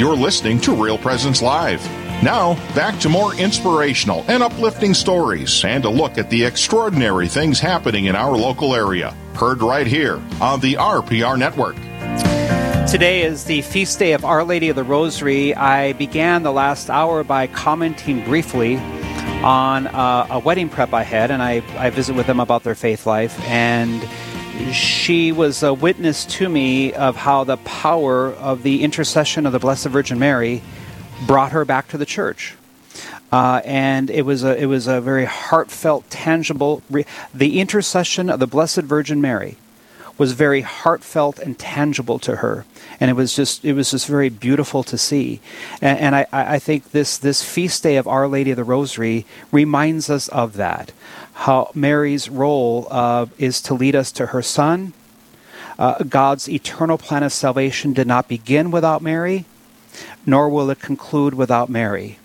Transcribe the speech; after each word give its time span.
You're 0.00 0.16
listening 0.16 0.58
to 0.60 0.74
Real 0.74 0.96
Presence 0.96 1.42
Live. 1.42 1.84
Now, 2.22 2.54
back 2.74 2.98
to 3.00 3.10
more 3.10 3.34
inspirational 3.34 4.24
and 4.28 4.42
uplifting 4.42 4.94
stories 4.94 5.62
and 5.62 5.84
a 5.84 5.90
look 5.90 6.16
at 6.16 6.30
the 6.30 6.42
extraordinary 6.42 7.28
things 7.28 7.60
happening 7.60 8.06
in 8.06 8.16
our 8.16 8.34
local 8.34 8.74
area. 8.74 9.14
Heard 9.34 9.60
right 9.60 9.86
here 9.86 10.14
on 10.40 10.60
the 10.60 10.76
RPR 10.76 11.38
Network. 11.38 11.76
Today 12.90 13.24
is 13.24 13.44
the 13.44 13.60
feast 13.60 13.98
day 13.98 14.14
of 14.14 14.24
Our 14.24 14.42
Lady 14.42 14.70
of 14.70 14.76
the 14.76 14.84
Rosary. 14.84 15.54
I 15.54 15.92
began 15.92 16.44
the 16.44 16.52
last 16.52 16.88
hour 16.88 17.22
by 17.22 17.46
commenting 17.48 18.24
briefly 18.24 18.78
on 19.44 19.86
uh, 19.88 20.28
a 20.30 20.38
wedding 20.38 20.70
prep 20.70 20.94
I 20.94 21.02
had, 21.02 21.30
and 21.30 21.42
I, 21.42 21.62
I 21.76 21.90
visit 21.90 22.16
with 22.16 22.26
them 22.26 22.40
about 22.40 22.62
their 22.62 22.74
faith 22.74 23.04
life. 23.04 23.38
And 23.42 24.02
she 24.72 25.32
was 25.32 25.62
a 25.62 25.74
witness 25.74 26.24
to 26.24 26.48
me 26.48 26.92
of 26.92 27.16
how 27.16 27.44
the 27.44 27.56
power 27.58 28.28
of 28.28 28.62
the 28.62 28.82
intercession 28.82 29.46
of 29.46 29.52
the 29.52 29.58
Blessed 29.58 29.86
Virgin 29.86 30.18
Mary 30.18 30.62
brought 31.26 31.52
her 31.52 31.64
back 31.64 31.88
to 31.88 31.98
the 31.98 32.06
church. 32.06 32.56
Uh, 33.32 33.60
and 33.64 34.10
it 34.10 34.22
was 34.22 34.42
a 34.42 34.60
it 34.60 34.66
was 34.66 34.86
a 34.86 35.00
very 35.00 35.24
heartfelt, 35.24 36.08
tangible. 36.10 36.82
Re- 36.90 37.06
the 37.32 37.60
intercession 37.60 38.28
of 38.28 38.40
the 38.40 38.46
Blessed 38.46 38.82
Virgin 38.82 39.20
Mary 39.20 39.56
was 40.18 40.32
very 40.32 40.60
heartfelt 40.60 41.38
and 41.38 41.58
tangible 41.58 42.18
to 42.18 42.36
her, 42.36 42.66
and 42.98 43.10
it 43.10 43.14
was 43.14 43.34
just 43.34 43.64
it 43.64 43.74
was 43.74 43.92
just 43.92 44.06
very 44.06 44.28
beautiful 44.28 44.82
to 44.82 44.98
see. 44.98 45.40
And, 45.80 45.98
and 45.98 46.16
I, 46.16 46.26
I 46.32 46.58
think 46.58 46.90
this 46.90 47.18
this 47.18 47.44
feast 47.44 47.84
day 47.84 47.96
of 47.96 48.08
Our 48.08 48.26
Lady 48.26 48.50
of 48.50 48.56
the 48.56 48.64
Rosary 48.64 49.26
reminds 49.52 50.10
us 50.10 50.26
of 50.28 50.54
that 50.54 50.92
how 51.40 51.70
Mary's 51.74 52.28
role 52.28 52.86
uh, 52.90 53.24
is 53.38 53.62
to 53.62 53.72
lead 53.72 53.96
us 53.96 54.12
to 54.12 54.26
her 54.26 54.42
Son. 54.42 54.92
Uh, 55.78 56.04
God's 56.04 56.46
eternal 56.50 56.98
plan 56.98 57.22
of 57.22 57.32
salvation 57.32 57.94
did 57.94 58.06
not 58.06 58.28
begin 58.28 58.70
without 58.70 59.00
Mary, 59.00 59.46
nor 60.26 60.50
will 60.50 60.68
it 60.68 60.80
conclude 60.80 61.32
without 61.32 61.70
Mary. 61.70 62.18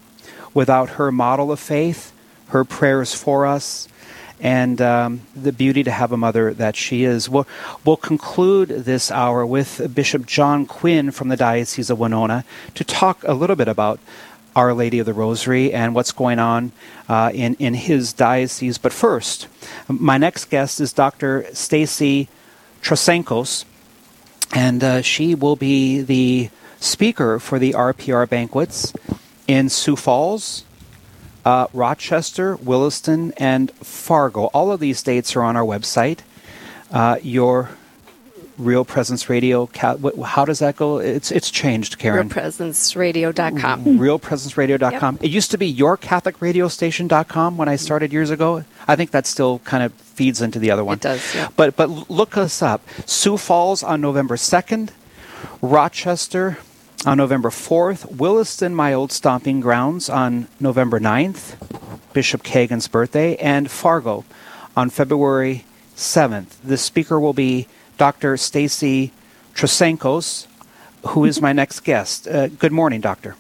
Without 0.54 0.92
her 0.92 1.14
model 1.14 1.50
of 1.50 1.62
faith, 1.62 2.12
her 2.48 2.66
prayers 2.66 3.16
for 3.16 3.46
us, 3.46 3.88
and 4.42 4.82
um, 4.82 5.22
the 5.34 5.54
beauty 5.54 5.82
to 5.84 5.92
have 5.92 6.12
a 6.12 6.18
mother 6.18 6.54
that 6.54 6.76
she 6.76 7.06
is. 7.06 7.30
We'll, 7.30 7.48
we'll 7.86 7.96
conclude 7.96 8.68
this 8.68 9.12
hour 9.12 9.46
with 9.46 9.96
Bishop 9.96 10.26
John 10.26 10.66
Quinn 10.66 11.12
from 11.12 11.30
the 11.30 11.38
Diocese 11.38 11.90
of 11.90 11.98
Winona 11.98 12.44
to 12.74 12.84
talk 12.84 13.24
a 13.24 13.34
little 13.34 13.56
bit 13.56 13.70
about 13.70 14.02
our 14.56 14.74
Lady 14.74 15.00
of 15.00 15.06
the 15.06 15.14
Rosary 15.14 15.74
and 15.74 15.94
what's 15.94 16.12
going 16.12 16.40
on 16.40 16.72
uh, 17.10 17.32
in, 17.34 17.56
in 17.56 17.74
his 17.74 18.14
diocese. 18.14 18.78
But 18.78 18.94
first, 18.94 19.48
my 19.88 20.18
next 20.18 20.46
guest 20.46 20.80
is 20.80 20.94
Dr. 20.94 21.46
Stacy 21.54 22.30
Trasancos, 22.82 23.66
and 24.54 24.84
uh, 24.84 25.02
she 25.02 25.36
will 25.36 25.56
be 25.56 26.02
the 26.02 26.50
speaker 26.80 27.40
for 27.40 27.60
the 27.60 27.74
RPR 27.74 28.30
banquets 28.30 28.94
in 29.48 29.70
Sioux 29.70 29.96
Falls, 29.96 30.64
uh, 31.44 31.68
Rochester, 31.74 32.56
Williston, 32.56 33.34
and 33.38 33.72
Fargo. 33.72 34.46
All 34.46 34.72
of 34.72 34.80
these 34.80 35.04
dates 35.04 35.36
are 35.36 35.44
on 35.44 35.56
our 35.56 35.64
website. 35.64 36.20
Uh, 36.92 37.18
your 37.22 37.72
Real 38.58 38.86
Presence 38.86 39.30
Radio. 39.30 39.70
How 39.76 40.46
does 40.46 40.60
that 40.60 40.78
go? 40.78 41.00
It's 41.00 41.32
it's 41.32 41.52
changed, 41.52 41.98
Karen. 42.00 42.30
RealPresenceRadio.com. 42.30 43.84
Mm-hmm. 43.84 44.00
RealPresenceRadio.com. 44.00 45.16
Yep. 45.16 45.24
It 45.24 45.30
used 45.30 45.52
to 45.52 45.58
be 45.58 45.74
YourCatholicRadioStation.com 45.74 47.58
when 47.58 47.68
I 47.68 47.76
started 47.76 48.14
years 48.14 48.30
ago. 48.30 48.64
I 48.88 48.96
think 48.96 49.12
that 49.12 49.26
still 49.26 49.60
kind 49.60 49.84
of 49.84 49.94
feeds 49.94 50.42
into 50.42 50.60
the 50.60 50.72
other 50.72 50.84
one. 50.84 50.96
It 50.96 51.02
does, 51.02 51.36
yeah. 51.36 51.50
But 51.56 51.76
but 51.76 52.10
look 52.10 52.38
us 52.38 52.62
up. 52.62 52.82
Sioux 53.06 53.38
Falls 53.38 53.84
on 53.84 54.02
November 54.02 54.38
second, 54.38 54.92
Rochester 55.62 56.58
on 57.06 57.18
November 57.18 57.50
fourth, 57.52 58.06
Williston, 58.12 58.74
my 58.74 58.94
old 58.94 59.12
stomping 59.12 59.60
grounds, 59.60 60.10
on 60.10 60.48
November 60.60 61.00
9th, 61.00 61.56
Bishop 62.14 62.42
Kagan's 62.42 62.88
birthday, 62.88 63.36
and 63.36 63.70
Fargo 63.70 64.26
on 64.76 64.90
February 64.90 65.66
seventh. 65.96 66.60
The 66.64 66.78
speaker 66.78 67.20
will 67.20 67.34
be 67.34 67.68
Dr. 67.98 68.38
Stacy 68.38 69.12
Trasancos, 69.54 70.48
who 71.08 71.26
is 71.26 71.42
my 71.42 71.54
next 71.54 71.82
guest. 71.82 72.28
Uh, 72.28 72.48
good 72.48 72.72
morning, 72.72 73.02
Doctor. 73.02 73.36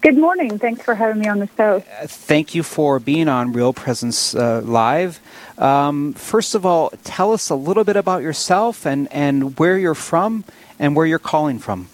Good 0.00 0.18
morning. 0.18 0.58
Thanks 0.58 0.82
for 0.82 0.96
having 0.96 1.20
me 1.20 1.28
on 1.28 1.38
the 1.38 1.48
show. 1.56 1.76
Uh, 1.76 2.06
thank 2.08 2.56
you 2.56 2.64
for 2.64 2.98
being 2.98 3.28
on 3.28 3.52
Real 3.52 3.72
Presence 3.72 4.34
uh, 4.34 4.60
Live. 4.64 5.20
Um, 5.58 6.12
first 6.14 6.56
of 6.56 6.66
all, 6.66 6.90
tell 7.04 7.32
us 7.32 7.50
a 7.50 7.54
little 7.54 7.84
bit 7.84 7.94
about 7.94 8.20
yourself 8.22 8.84
and, 8.84 9.06
and 9.12 9.56
where 9.60 9.78
you're 9.78 9.94
from 9.94 10.44
and 10.78 10.96
where 10.96 11.06
you're 11.06 11.20
calling 11.20 11.60
from. 11.60 11.88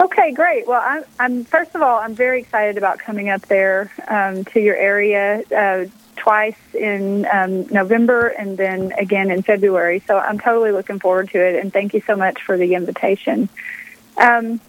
Okay, 0.00 0.32
great. 0.32 0.66
Well, 0.66 0.82
I'm, 0.84 1.04
I'm 1.18 1.44
first 1.44 1.74
of 1.74 1.80
all, 1.80 1.98
I'm 1.98 2.14
very 2.14 2.40
excited 2.40 2.76
about 2.76 2.98
coming 2.98 3.30
up 3.30 3.42
there 3.46 3.90
um, 4.06 4.44
to 4.46 4.60
your 4.60 4.76
area. 4.76 5.42
Uh, 5.50 5.86
twice 6.18 6.56
in 6.74 7.26
um, 7.32 7.66
November 7.68 8.28
and 8.28 8.56
then 8.56 8.92
again 8.92 9.30
in 9.30 9.42
February. 9.42 10.02
So 10.06 10.18
I'm 10.18 10.38
totally 10.38 10.72
looking 10.72 10.98
forward 10.98 11.30
to 11.30 11.38
it, 11.38 11.60
and 11.60 11.72
thank 11.72 11.94
you 11.94 12.02
so 12.06 12.16
much 12.16 12.42
for 12.42 12.56
the 12.56 12.74
invitation. 12.74 13.48
Um, 14.16 14.60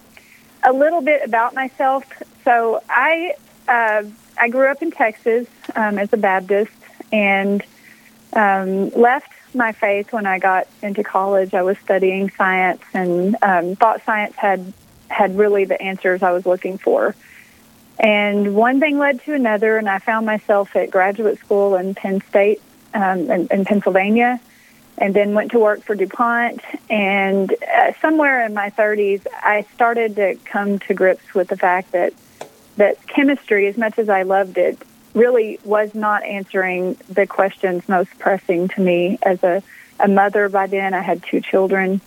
a 0.63 0.73
little 0.73 1.01
bit 1.01 1.23
about 1.23 1.53
myself. 1.53 2.05
So 2.43 2.81
I 2.89 3.33
uh, 3.67 4.03
I 4.37 4.49
grew 4.49 4.67
up 4.67 4.81
in 4.81 4.91
Texas 4.91 5.47
um, 5.75 5.97
as 5.97 6.11
a 6.13 6.17
Baptist 6.17 6.71
and 7.11 7.63
um, 8.33 8.89
left 8.91 9.31
my 9.53 9.71
faith 9.71 10.13
when 10.13 10.25
I 10.25 10.39
got 10.39 10.67
into 10.81 11.03
college. 11.03 11.53
I 11.53 11.63
was 11.63 11.77
studying 11.79 12.29
science 12.31 12.81
and 12.93 13.35
um, 13.41 13.75
thought 13.75 14.03
science 14.05 14.35
had 14.35 14.73
had 15.09 15.37
really 15.37 15.65
the 15.65 15.81
answers 15.81 16.21
I 16.21 16.31
was 16.31 16.45
looking 16.45 16.77
for. 16.77 17.15
And 17.99 18.55
one 18.55 18.79
thing 18.79 18.97
led 18.97 19.21
to 19.25 19.33
another, 19.33 19.77
and 19.77 19.89
I 19.89 19.99
found 19.99 20.25
myself 20.25 20.75
at 20.75 20.89
graduate 20.89 21.37
school 21.39 21.75
in 21.75 21.93
Penn 21.95 22.21
State 22.29 22.61
um, 22.93 23.29
in, 23.29 23.47
in, 23.51 23.65
Pennsylvania, 23.65 24.39
and 24.97 25.13
then 25.13 25.33
went 25.33 25.51
to 25.51 25.59
work 25.59 25.83
for 25.83 25.95
DuPont. 25.95 26.61
And 26.89 27.51
uh, 27.51 27.91
somewhere 28.01 28.45
in 28.45 28.53
my 28.53 28.69
30s, 28.69 29.27
I 29.33 29.65
started 29.75 30.15
to 30.15 30.35
come 30.45 30.79
to 30.79 30.93
grips 30.93 31.33
with 31.33 31.49
the 31.49 31.57
fact 31.57 31.91
that 31.91 32.13
that 32.77 33.05
chemistry, 33.07 33.67
as 33.67 33.77
much 33.77 33.99
as 33.99 34.07
I 34.07 34.23
loved 34.23 34.57
it, 34.57 34.81
really 35.13 35.59
was 35.65 35.93
not 35.93 36.23
answering 36.23 36.95
the 37.09 37.27
questions 37.27 37.87
most 37.89 38.17
pressing 38.17 38.69
to 38.69 38.81
me 38.81 39.19
as 39.21 39.43
a, 39.43 39.61
a 39.99 40.07
mother. 40.07 40.47
By 40.47 40.67
then, 40.67 40.93
I 40.93 41.01
had 41.01 41.21
two 41.23 41.41
children. 41.41 41.99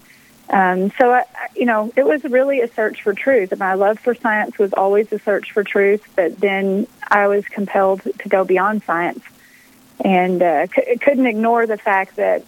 Um, 0.52 0.92
so, 1.00 1.10
I, 1.10 1.24
you 1.56 1.64
know, 1.64 1.90
it 1.96 2.04
was 2.04 2.22
really 2.24 2.60
a 2.60 2.72
search 2.72 3.02
for 3.02 3.14
truth. 3.14 3.52
And 3.52 3.58
my 3.58 3.74
love 3.74 3.98
for 3.98 4.14
science 4.14 4.58
was 4.58 4.72
always 4.74 5.10
a 5.10 5.18
search 5.18 5.50
for 5.52 5.64
truth, 5.64 6.06
but 6.14 6.38
then 6.38 6.86
I 7.10 7.26
was 7.28 7.46
compelled 7.46 8.02
to 8.02 8.28
go 8.28 8.44
beyond 8.44 8.82
science 8.84 9.24
and 10.04 10.42
uh, 10.42 10.66
c- 10.66 10.96
couldn't 11.00 11.26
ignore 11.26 11.66
the 11.66 11.78
fact 11.78 12.16
that 12.16 12.44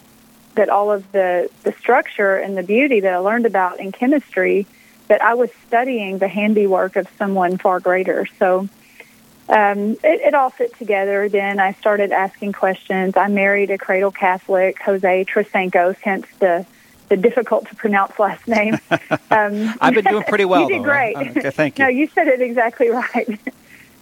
that 0.55 0.69
all 0.69 0.89
of 0.89 1.11
the, 1.11 1.49
the 1.63 1.73
structure 1.73 2.37
and 2.37 2.57
the 2.57 2.63
beauty 2.63 3.01
that 3.01 3.13
I 3.13 3.17
learned 3.17 3.45
about 3.45 3.81
in 3.81 3.91
chemistry, 3.91 4.65
that 5.09 5.21
I 5.21 5.33
was 5.33 5.49
studying 5.67 6.17
the 6.17 6.29
handiwork 6.29 6.95
of 6.95 7.09
someone 7.17 7.57
far 7.57 7.81
greater. 7.81 8.25
So 8.39 8.69
um, 9.49 9.79
it, 9.79 9.99
it 10.03 10.33
all 10.33 10.49
fit 10.49 10.77
together. 10.77 11.27
Then 11.27 11.59
I 11.59 11.73
started 11.73 12.13
asking 12.13 12.53
questions. 12.53 13.17
I 13.17 13.27
married 13.27 13.69
a 13.69 13.77
cradle 13.77 14.11
Catholic, 14.11 14.81
Jose 14.81 15.25
Trasancos, 15.25 15.97
hence 15.97 16.25
the 16.39 16.65
the 17.09 17.17
difficult 17.17 17.67
to 17.67 17.75
pronounce 17.75 18.17
last 18.19 18.47
name. 18.47 18.77
Um, 19.31 19.73
I've 19.81 19.93
been 19.93 20.05
doing 20.05 20.23
pretty 20.23 20.45
well. 20.45 20.61
you 20.69 20.69
did 20.69 20.79
though, 20.81 20.83
great. 20.83 21.15
Okay, 21.17 21.49
thank 21.49 21.77
you. 21.79 21.85
no, 21.85 21.89
you 21.89 22.07
said 22.07 22.27
it 22.27 22.41
exactly 22.41 22.89
right. 22.89 23.27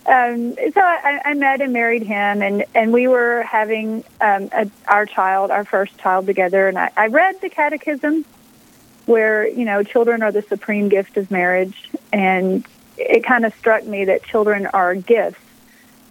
Um, 0.05 0.53
so 0.55 0.81
I, 0.81 1.21
I, 1.25 1.33
met 1.33 1.61
and 1.61 1.73
married 1.73 2.03
him, 2.03 2.41
and, 2.41 2.65
and 2.75 2.91
we 2.91 3.07
were 3.07 3.41
having 3.43 4.03
um, 4.21 4.49
a, 4.51 4.69
our 4.87 5.05
child, 5.05 5.49
our 5.49 5.63
first 5.63 5.97
child, 5.97 6.27
together. 6.27 6.67
And 6.67 6.77
I, 6.77 6.91
I 6.95 7.07
read 7.07 7.41
the 7.41 7.49
Catechism, 7.49 8.25
where 9.05 9.47
you 9.47 9.65
know 9.65 9.81
children 9.81 10.21
are 10.21 10.31
the 10.31 10.41
supreme 10.41 10.89
gift 10.89 11.17
of 11.17 11.31
marriage, 11.31 11.89
and 12.11 12.65
it 12.97 13.23
kind 13.23 13.45
of 13.45 13.55
struck 13.55 13.85
me 13.85 14.05
that 14.05 14.23
children 14.23 14.67
are 14.67 14.93
gifts, 14.93 15.39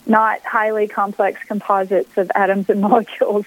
not 0.06 0.40
highly 0.40 0.88
complex 0.88 1.40
composites 1.44 2.16
of 2.16 2.30
atoms 2.34 2.70
and 2.70 2.80
molecules 2.80 3.46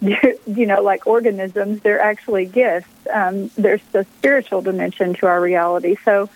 you 0.46 0.66
know, 0.66 0.82
like 0.82 1.06
organisms, 1.06 1.80
they're 1.82 2.00
actually 2.00 2.46
gifts. 2.46 2.88
Um, 3.12 3.50
there's 3.56 3.82
the 3.92 4.04
spiritual 4.18 4.62
dimension 4.62 5.14
to 5.14 5.26
our 5.26 5.40
reality. 5.40 5.96
So, 6.04 6.28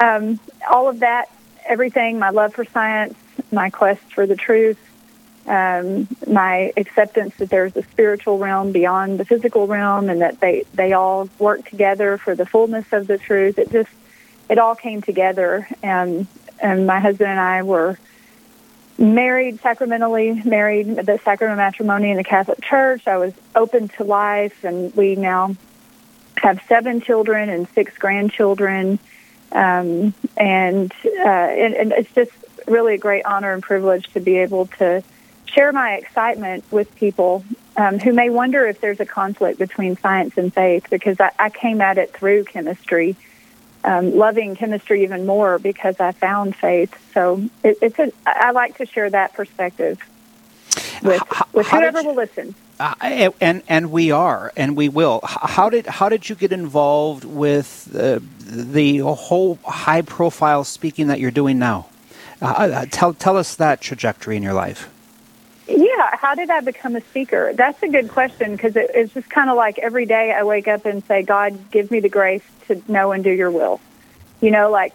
um, 0.00 0.40
all 0.70 0.88
of 0.88 1.00
that, 1.00 1.30
everything, 1.66 2.18
my 2.18 2.30
love 2.30 2.54
for 2.54 2.64
science, 2.64 3.14
my 3.52 3.70
quest 3.70 4.00
for 4.14 4.26
the 4.26 4.36
truth, 4.36 4.78
um, 5.46 6.08
my 6.26 6.72
acceptance 6.76 7.34
that 7.36 7.50
there's 7.50 7.76
a 7.76 7.82
spiritual 7.82 8.38
realm 8.38 8.72
beyond 8.72 9.18
the 9.18 9.24
physical 9.24 9.66
realm, 9.66 10.08
and 10.08 10.20
that 10.20 10.40
they 10.40 10.64
they 10.74 10.92
all 10.92 11.28
work 11.38 11.68
together 11.68 12.18
for 12.18 12.34
the 12.34 12.46
fullness 12.46 12.86
of 12.92 13.06
the 13.06 13.18
truth. 13.18 13.58
It 13.58 13.70
just 13.70 13.90
it 14.48 14.58
all 14.58 14.74
came 14.74 15.02
together, 15.02 15.68
and 15.82 16.26
and 16.60 16.86
my 16.86 17.00
husband 17.00 17.30
and 17.30 17.40
I 17.40 17.62
were 17.62 17.98
married 18.98 19.60
sacramentally, 19.60 20.42
married 20.44 20.88
the 20.96 21.20
sacrament 21.24 21.52
of 21.52 21.58
matrimony 21.58 22.10
in 22.10 22.16
the 22.16 22.24
Catholic 22.24 22.60
Church. 22.60 23.06
I 23.06 23.16
was 23.16 23.32
open 23.54 23.88
to 23.88 24.04
life, 24.04 24.64
and 24.64 24.94
we 24.94 25.14
now 25.16 25.54
have 26.36 26.60
seven 26.68 27.00
children 27.00 27.48
and 27.48 27.68
six 27.68 27.96
grandchildren. 27.96 28.98
Um, 29.52 30.12
and, 30.36 30.92
uh, 31.04 31.28
and, 31.28 31.74
and 31.74 31.92
it's 31.92 32.12
just 32.12 32.32
really 32.66 32.94
a 32.94 32.98
great 32.98 33.24
honor 33.24 33.52
and 33.52 33.62
privilege 33.62 34.12
to 34.12 34.20
be 34.20 34.38
able 34.38 34.66
to 34.66 35.02
share 35.46 35.72
my 35.72 35.94
excitement 35.94 36.64
with 36.70 36.94
people 36.96 37.44
um, 37.76 37.98
who 37.98 38.12
may 38.12 38.28
wonder 38.28 38.66
if 38.66 38.80
there's 38.80 39.00
a 39.00 39.06
conflict 39.06 39.58
between 39.58 39.96
science 39.96 40.36
and 40.36 40.52
faith 40.52 40.86
because 40.90 41.18
I, 41.20 41.30
I 41.38 41.50
came 41.50 41.80
at 41.80 41.96
it 41.96 42.12
through 42.12 42.44
chemistry, 42.44 43.16
um, 43.88 44.14
loving 44.14 44.54
chemistry 44.54 45.02
even 45.02 45.24
more 45.24 45.58
because 45.58 45.98
I 45.98 46.12
found 46.12 46.54
faith. 46.54 46.94
So 47.14 47.48
it, 47.64 47.78
it's 47.80 47.98
a, 47.98 48.12
I 48.26 48.50
like 48.50 48.76
to 48.78 48.86
share 48.86 49.08
that 49.08 49.32
perspective 49.32 49.98
with, 51.02 51.22
with 51.54 51.66
whoever 51.68 52.02
you, 52.02 52.08
will 52.08 52.14
listen. 52.14 52.54
Uh, 52.78 53.32
and 53.40 53.62
and 53.66 53.90
we 53.90 54.10
are, 54.10 54.52
and 54.58 54.76
we 54.76 54.90
will. 54.90 55.20
How 55.24 55.70
did 55.70 55.86
how 55.86 56.10
did 56.10 56.28
you 56.28 56.34
get 56.34 56.52
involved 56.52 57.24
with 57.24 57.88
uh, 57.94 58.20
the 58.40 58.98
whole 58.98 59.58
high 59.64 60.02
profile 60.02 60.64
speaking 60.64 61.06
that 61.06 61.18
you're 61.18 61.30
doing 61.30 61.58
now? 61.58 61.86
Uh, 62.42 62.46
uh, 62.46 62.86
tell 62.90 63.14
tell 63.14 63.38
us 63.38 63.54
that 63.54 63.80
trajectory 63.80 64.36
in 64.36 64.42
your 64.42 64.52
life. 64.52 64.90
Yeah, 65.68 66.16
how 66.16 66.34
did 66.34 66.48
I 66.48 66.60
become 66.60 66.96
a 66.96 67.02
speaker? 67.02 67.52
That's 67.54 67.82
a 67.82 67.88
good 67.88 68.08
question 68.08 68.52
because 68.52 68.74
it, 68.74 68.90
it's 68.94 69.12
just 69.12 69.28
kind 69.28 69.50
of 69.50 69.56
like 69.56 69.78
every 69.78 70.06
day 70.06 70.32
I 70.32 70.44
wake 70.44 70.66
up 70.66 70.86
and 70.86 71.04
say, 71.04 71.22
God, 71.22 71.70
give 71.70 71.90
me 71.90 72.00
the 72.00 72.08
grace 72.08 72.42
to 72.68 72.82
know 72.88 73.12
and 73.12 73.22
do 73.22 73.30
your 73.30 73.50
will. 73.50 73.78
You 74.40 74.50
know, 74.50 74.70
like 74.70 74.94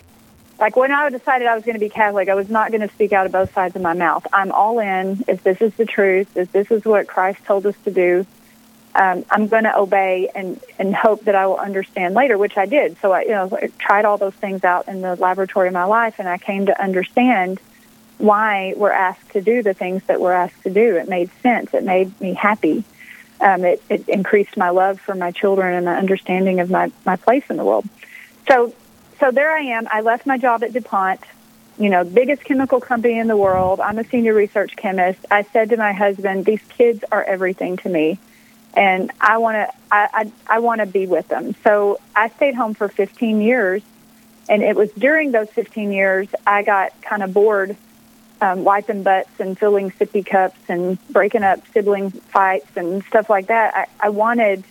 like 0.60 0.76
when 0.76 0.92
I 0.92 1.10
decided 1.10 1.48
I 1.48 1.54
was 1.56 1.64
going 1.64 1.76
to 1.76 1.80
be 1.80 1.90
Catholic, 1.90 2.28
I 2.28 2.34
was 2.34 2.50
not 2.50 2.72
going 2.72 2.82
to 2.82 2.94
speak 2.94 3.14
out 3.14 3.28
of 3.28 3.32
both 3.32 3.54
sides 3.54 3.76
of 3.76 3.84
my 3.84 3.94
mouth. 3.94 4.26
I'm 4.34 4.52
all 4.52 4.80
in. 4.80 5.24
If 5.28 5.44
this 5.44 5.62
is 5.62 5.76
the 5.76 5.86
truth, 5.86 6.36
if 6.36 6.52
this 6.52 6.72
is 6.72 6.84
what 6.86 7.08
Christ 7.08 7.44
told 7.46 7.68
us 7.68 7.76
to 7.84 7.92
do, 7.92 8.26
um, 8.96 9.26
I'm 9.30 9.48
going 9.48 9.66
to 9.66 9.78
obey 9.78 10.32
and 10.34 10.60
and 10.80 10.96
hope 10.96 11.26
that 11.26 11.36
I 11.36 11.46
will 11.46 11.58
understand 11.58 12.16
later, 12.16 12.36
which 12.36 12.58
I 12.58 12.66
did. 12.66 12.98
So 13.00 13.12
I, 13.12 13.22
you 13.22 13.30
know, 13.30 13.50
I 13.62 13.68
tried 13.78 14.06
all 14.06 14.18
those 14.18 14.36
things 14.36 14.64
out 14.64 14.88
in 14.88 15.02
the 15.02 15.16
laboratory 15.18 15.68
of 15.68 15.74
my 15.76 15.86
life, 15.86 16.16
and 16.18 16.28
I 16.28 16.40
came 16.40 16.66
to 16.66 16.82
understand 16.82 17.60
why 18.18 18.74
we're 18.76 18.92
asked 18.92 19.32
to 19.32 19.42
do 19.42 19.64
the 19.64 19.74
things 19.74 20.04
that 20.04 20.22
we're 20.22 20.34
asked 20.34 20.64
to 20.64 20.70
do. 20.70 20.96
It 20.98 21.10
made 21.10 21.30
sense. 21.42 21.74
It 21.74 21.84
made 21.84 22.20
me 22.22 22.34
happy. 22.34 22.84
Um, 23.40 23.66
it, 23.66 23.84
it 23.90 24.08
increased 24.08 24.56
my 24.56 24.70
love 24.70 25.00
for 25.00 25.16
my 25.16 25.32
children 25.32 25.76
and 25.76 25.86
my 25.86 25.98
understanding 25.98 26.60
of 26.60 26.70
my, 26.70 26.92
my 27.06 27.16
place 27.16 27.44
in 27.50 27.58
the 27.58 27.66
world. 27.66 27.88
So, 28.48 28.74
so 29.20 29.32
there 29.32 29.52
I 29.52 29.62
am. 29.62 29.88
I 29.92 30.02
left 30.02 30.26
my 30.26 30.38
job 30.38 30.64
at 30.64 30.74
DuPont, 30.74 31.20
you 31.78 31.90
know, 31.90 32.04
biggest 32.04 32.44
chemical 32.44 32.80
company 32.80 33.18
in 33.18 33.28
the 33.28 33.38
world. 33.38 33.80
I'm 33.80 34.00
a 34.00 34.04
senior 34.06 34.34
research 34.34 34.76
chemist. 34.76 35.20
I 35.30 35.44
said 35.44 35.70
to 35.70 35.78
my 35.78 35.92
husband, 35.92 36.46
these 36.46 36.62
kids 36.70 37.04
are 37.12 37.24
everything 37.24 37.78
to 37.78 37.90
me. 37.90 38.20
And 38.76 39.12
I 39.20 39.38
want 39.38 39.56
to, 39.56 39.78
I, 39.92 40.10
I, 40.14 40.56
I 40.56 40.60
want 40.60 40.80
to 40.80 40.86
be 40.86 41.06
with 41.06 41.28
them. 41.28 41.56
So 41.64 42.00
I 42.16 42.30
stayed 42.30 42.56
home 42.56 42.74
for 42.74 42.88
15 42.88 43.42
years. 43.42 43.84
And 44.50 44.62
it 44.62 44.76
was 44.76 44.92
during 44.92 45.32
those 45.32 45.50
15 45.50 45.92
years 45.92 46.28
I 46.46 46.64
got 46.64 47.02
kind 47.02 47.24
of 47.24 47.34
bored 47.34 47.78
um, 48.44 48.66
wiping 48.66 49.04
butts 49.04 49.40
and 49.40 49.58
filling 49.58 49.90
sippy 49.92 50.26
cups 50.26 50.60
and 50.68 51.00
breaking 51.08 51.44
up 51.44 51.62
sibling 51.74 52.12
fights 52.12 52.68
and 52.76 53.02
stuff 53.06 53.30
like 53.30 53.48
that. 53.48 53.74
I, 53.74 54.08
I 54.08 54.10
wanted 54.10 54.66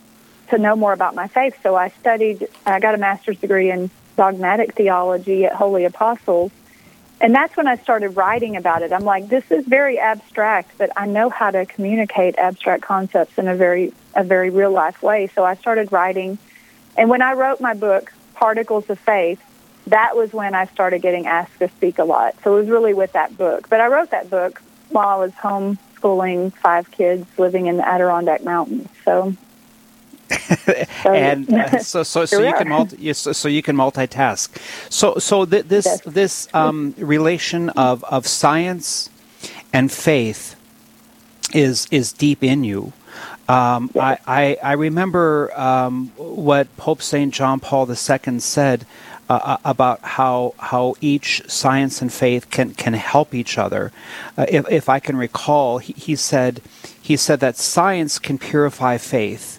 to 0.51 0.59
know 0.59 0.77
more 0.77 0.93
about 0.93 1.15
my 1.15 1.27
faith, 1.27 1.57
so 1.63 1.75
I 1.75 1.89
studied. 1.89 2.49
I 2.67 2.81
got 2.81 2.95
a 2.95 2.99
master's 2.99 3.39
degree 3.39 3.71
in 3.71 3.91
dogmatic 4.17 4.75
theology 4.75 5.47
at 5.47 5.55
Holy 5.55 5.85
Apostles, 5.87 6.53
and 7.19 7.35
that's 7.35 7.57
when 7.57 7.67
I 7.67 7.77
started 7.77 8.11
writing 8.11 8.57
about 8.57 8.83
it. 8.83 8.93
I'm 8.93 9.05
like, 9.05 9.29
this 9.29 9.51
is 9.51 9.65
very 9.65 9.99
abstract, 9.99 10.77
but 10.77 10.91
I 10.95 11.07
know 11.07 11.31
how 11.31 11.51
to 11.51 11.65
communicate 11.65 12.37
abstract 12.37 12.83
concepts 12.83 13.39
in 13.39 13.49
a 13.49 13.57
very 13.57 13.95
a 14.15 14.23
very 14.23 14.51
real 14.51 14.71
life 14.71 15.03
way. 15.03 15.31
So 15.35 15.45
I 15.45 15.55
started 15.55 15.91
writing, 15.93 16.37
and 16.99 17.09
when 17.09 17.23
I 17.23 17.33
wrote 17.33 17.63
my 17.63 17.73
book, 17.73 18.13
Particles 18.35 18.91
of 18.91 18.99
Faith, 18.99 19.41
that 19.87 20.17
was 20.17 20.33
when 20.33 20.55
I 20.55 20.67
started 20.67 21.03
getting 21.03 21.27
asked 21.27 21.59
to 21.59 21.69
speak 21.69 21.99
a 21.99 22.05
lot. 22.05 22.35
So 22.43 22.57
it 22.57 22.61
was 22.61 22.69
really 22.69 22.95
with 22.95 23.13
that 23.13 23.37
book. 23.37 23.69
But 23.69 23.81
I 23.81 23.89
wrote 23.89 24.11
that 24.11 24.31
book 24.31 24.63
while 24.91 25.09
I 25.09 25.17
was 25.17 25.33
homeschooling 25.33 26.53
five 26.55 26.91
kids 26.91 27.27
living 27.39 27.67
in 27.67 27.77
the 27.77 27.89
Adirondack 27.89 28.45
Mountains. 28.45 28.89
So. 29.05 29.35
and 31.05 31.53
uh, 31.53 31.79
so 31.81 32.03
so, 32.03 32.25
so 32.25 32.41
you 32.41 32.55
can 32.55 32.69
multi, 32.69 33.13
so, 33.13 33.33
so, 33.33 33.49
you 33.49 33.63
can 33.63 33.77
multitask. 33.77 34.57
So 34.91 35.17
so 35.19 35.45
th- 35.45 35.67
this 35.67 35.85
yes. 35.85 36.01
this 36.07 36.49
um, 36.55 36.95
relation 36.97 37.69
of, 37.71 38.03
of 38.05 38.27
science 38.27 39.11
and 39.75 39.93
faith 39.93 40.57
is 41.55 41.87
is 41.91 42.13
deep 42.13 42.43
in 42.43 42.65
you. 42.65 42.93
Um, 43.49 43.91
yes. 43.95 44.21
I, 44.27 44.43
I, 44.43 44.57
I 44.63 44.73
remember 44.73 45.53
um, 45.59 46.13
what 46.17 46.75
Pope 46.77 47.03
Saint 47.03 47.35
John 47.35 47.61
Paul 47.61 47.91
II 47.91 48.39
said 48.39 48.87
uh, 49.33 49.41
uh, 49.53 49.57
about 49.65 50.01
how 50.03 50.55
how 50.59 50.95
each 51.01 51.43
science 51.49 52.03
and 52.03 52.13
faith 52.13 52.51
can 52.51 52.75
can 52.75 52.93
help 52.93 53.35
each 53.35 53.57
other. 53.57 53.91
Uh, 54.37 54.45
if 54.49 54.71
if 54.71 54.89
I 54.91 55.01
can 55.01 55.17
recall, 55.17 55.79
he, 55.79 55.95
he 55.95 56.17
said 56.17 56.61
he 57.01 57.17
said 57.17 57.41
that 57.41 57.57
science 57.57 58.19
can 58.19 58.37
purify 58.39 58.99
faith. 58.99 59.59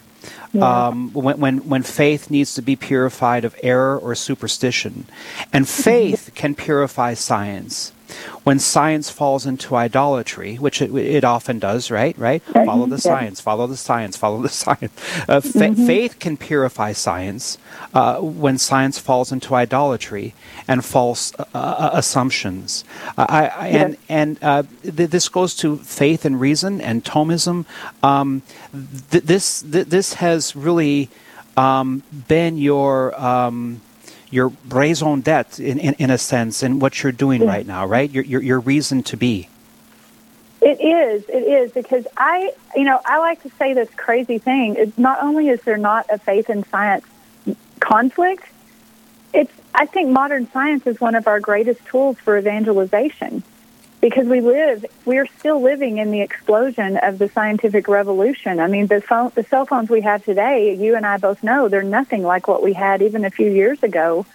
Yeah. 0.54 0.88
Um, 0.88 1.12
when, 1.14 1.40
when, 1.40 1.58
when 1.68 1.82
faith 1.82 2.30
needs 2.30 2.54
to 2.54 2.62
be 2.62 2.76
purified 2.76 3.44
of 3.44 3.56
error 3.64 3.98
or 3.98 4.14
superstition. 4.14 5.06
And 5.52 5.68
faith 5.68 6.30
can 6.36 6.54
purify 6.54 7.16
science 7.16 7.92
when 8.44 8.60
science 8.60 9.10
falls 9.10 9.46
into 9.46 9.76
idolatry, 9.76 10.56
which 10.56 10.82
it, 10.82 10.94
it 10.96 11.24
often 11.24 11.60
does, 11.60 11.92
right? 11.92 12.18
Right? 12.18 12.46
Mm-hmm. 12.46 12.66
Follow 12.66 12.86
the 12.86 12.98
science, 12.98 13.40
follow 13.40 13.68
the 13.68 13.78
science, 13.78 14.18
follow 14.18 14.42
the 14.42 14.50
science. 14.64 14.94
Uh, 15.28 15.42
fa- 15.42 15.60
mm-hmm. 15.60 15.86
Faith 15.86 16.20
can 16.20 16.38
purify 16.38 16.94
science 16.94 17.58
uh, 17.94 18.20
when 18.20 18.58
science 18.58 19.00
falls 19.00 19.32
into 19.32 19.56
idolatry 19.56 20.34
and 20.68 20.84
false 20.84 21.34
uh, 21.40 21.46
uh 21.54 21.90
assumptions. 21.94 22.84
I, 23.18 23.48
I, 23.48 23.68
and 23.68 23.98
and 24.10 24.40
uh, 24.42 24.64
th- 24.84 25.10
this 25.10 25.30
goes 25.30 25.56
to 25.58 25.78
faith 25.78 26.26
and 26.26 26.40
reason 26.40 26.82
and 26.82 27.04
Thomism. 27.04 27.66
Um, 28.02 28.42
th- 29.12 29.24
this 29.24 29.62
th- 29.62 29.88
this 29.88 30.16
has 30.16 30.56
really 30.56 31.10
um, 31.58 32.04
been 32.28 32.58
your 32.58 33.20
um, 33.20 33.82
your 34.34 34.52
raison 34.70 35.22
d'etre 35.22 35.64
in, 35.64 35.78
in, 35.78 35.94
in 36.00 36.10
a 36.10 36.18
sense 36.18 36.64
and 36.64 36.82
what 36.82 37.04
you're 37.04 37.12
doing 37.12 37.46
right 37.46 37.68
now, 37.68 37.86
right? 37.86 38.10
Your, 38.10 38.24
your, 38.24 38.42
your 38.42 38.60
reason 38.60 39.04
to 39.04 39.16
be. 39.16 39.48
It 40.60 40.82
is. 40.82 41.24
It 41.30 41.44
is 41.44 41.72
because 41.72 42.08
I, 42.18 42.52
you 42.76 42.84
know, 42.84 43.00
I 43.06 43.20
like 43.20 43.44
to 43.44 43.50
say 43.60 43.74
this 43.74 43.90
crazy 43.96 44.40
thing. 44.40 44.76
It's 44.76 44.98
not 44.98 45.22
only 45.22 45.50
is 45.50 45.62
there 45.62 45.78
not 45.78 46.08
a 46.10 46.18
faith 46.18 46.50
and 46.50 46.66
science 46.68 47.06
conflict, 47.80 48.46
it's. 49.34 49.52
I 49.76 49.88
think 49.88 50.10
modern 50.10 50.50
science 50.52 50.86
is 50.86 51.02
one 51.02 51.16
of 51.16 51.28
our 51.28 51.40
greatest 51.40 51.84
tools 51.86 52.18
for 52.20 52.38
evangelization 52.38 53.44
because 54.04 54.28
we 54.28 54.42
live, 54.42 54.86
we 55.06 55.18
are 55.18 55.26
still 55.40 55.62
living 55.62 55.98
in 55.98 56.12
the 56.12 56.20
explosion 56.20 56.98
of 56.98 57.18
the 57.20 57.30
scientific 57.30 57.88
revolution. 57.88 58.60
I 58.60 58.68
mean, 58.68 58.88
the 58.88 59.00
phone, 59.00 59.32
the 59.34 59.44
cell 59.44 59.66
phones 59.66 59.90
we 59.90 60.02
have 60.02 60.26
today, 60.26 60.76
you 60.76 60.98
and 60.98 61.06
I 61.06 61.16
both 61.16 61.42
know, 61.42 61.70
they're 61.70 61.84
nothing 61.84 62.22
like 62.22 62.50
what 62.50 62.62
we 62.62 62.74
had 62.74 63.02
even 63.02 63.24
a 63.24 63.30
few 63.30 63.50
years 63.50 63.82
ago. 63.82 64.26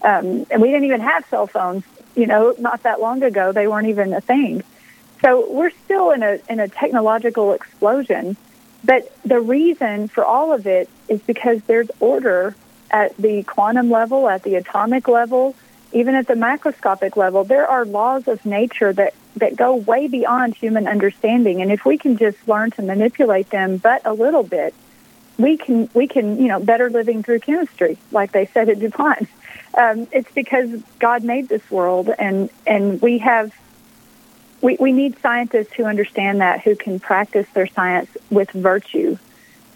Um, 0.00 0.46
and 0.50 0.62
we 0.62 0.68
didn't 0.68 0.86
even 0.86 1.02
have 1.02 1.26
cell 1.26 1.46
phones, 1.46 1.84
you 2.16 2.26
know, 2.26 2.54
not 2.58 2.84
that 2.84 3.02
long 3.02 3.22
ago. 3.22 3.52
They 3.52 3.66
weren't 3.68 3.88
even 3.88 4.14
a 4.14 4.22
thing. 4.22 4.62
So 5.20 5.46
we're 5.52 5.72
still 5.84 6.10
in 6.12 6.22
a 6.22 6.38
in 6.48 6.58
a 6.58 6.68
technological 6.68 7.52
explosion. 7.52 8.34
But 8.82 9.14
the 9.26 9.40
reason 9.40 10.08
for 10.08 10.24
all 10.24 10.54
of 10.54 10.66
it 10.66 10.88
is 11.06 11.20
because 11.20 11.60
there's 11.66 11.90
order 12.00 12.56
at 12.90 13.14
the 13.18 13.42
quantum 13.42 13.90
level, 13.90 14.26
at 14.26 14.42
the 14.42 14.54
atomic 14.54 15.06
level, 15.06 15.54
even 15.92 16.14
at 16.14 16.26
the 16.26 16.34
macroscopic 16.34 17.16
level, 17.16 17.44
there 17.44 17.66
are 17.66 17.84
laws 17.84 18.28
of 18.28 18.44
nature 18.44 18.92
that, 18.92 19.14
that 19.36 19.56
go 19.56 19.74
way 19.74 20.06
beyond 20.06 20.54
human 20.54 20.86
understanding. 20.86 21.62
And 21.62 21.72
if 21.72 21.84
we 21.84 21.96
can 21.96 22.18
just 22.18 22.36
learn 22.46 22.70
to 22.72 22.82
manipulate 22.82 23.50
them 23.50 23.78
but 23.78 24.04
a 24.04 24.12
little 24.12 24.42
bit, 24.42 24.74
we 25.38 25.56
can 25.56 25.88
we 25.94 26.08
can 26.08 26.42
you 26.42 26.48
know 26.48 26.58
better 26.58 26.90
living 26.90 27.22
through 27.22 27.38
chemistry, 27.40 27.96
like 28.10 28.32
they 28.32 28.46
said 28.46 28.68
at 28.68 28.80
DuPont. 28.80 29.28
Um, 29.72 30.08
it's 30.10 30.30
because 30.32 30.68
God 30.98 31.22
made 31.22 31.48
this 31.48 31.68
world, 31.70 32.10
and 32.18 32.50
and 32.66 33.00
we 33.00 33.18
have 33.18 33.54
we 34.60 34.76
we 34.80 34.92
need 34.92 35.18
scientists 35.20 35.72
who 35.74 35.84
understand 35.84 36.40
that, 36.40 36.62
who 36.62 36.74
can 36.74 36.98
practice 36.98 37.46
their 37.54 37.68
science 37.68 38.10
with 38.30 38.50
virtue, 38.50 39.16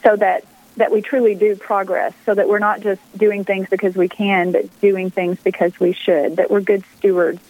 so 0.02 0.16
that 0.16 0.44
that 0.76 0.90
we 0.90 1.02
truly 1.02 1.34
do 1.34 1.54
progress 1.56 2.14
so 2.24 2.34
that 2.34 2.48
we're 2.48 2.58
not 2.58 2.80
just 2.80 3.00
doing 3.16 3.44
things 3.44 3.68
because 3.68 3.94
we 3.94 4.08
can, 4.08 4.52
but 4.52 4.80
doing 4.80 5.10
things 5.10 5.38
because 5.42 5.78
we 5.78 5.92
should, 5.92 6.36
that 6.36 6.50
we're 6.50 6.60
good 6.60 6.84
stewards 6.98 7.40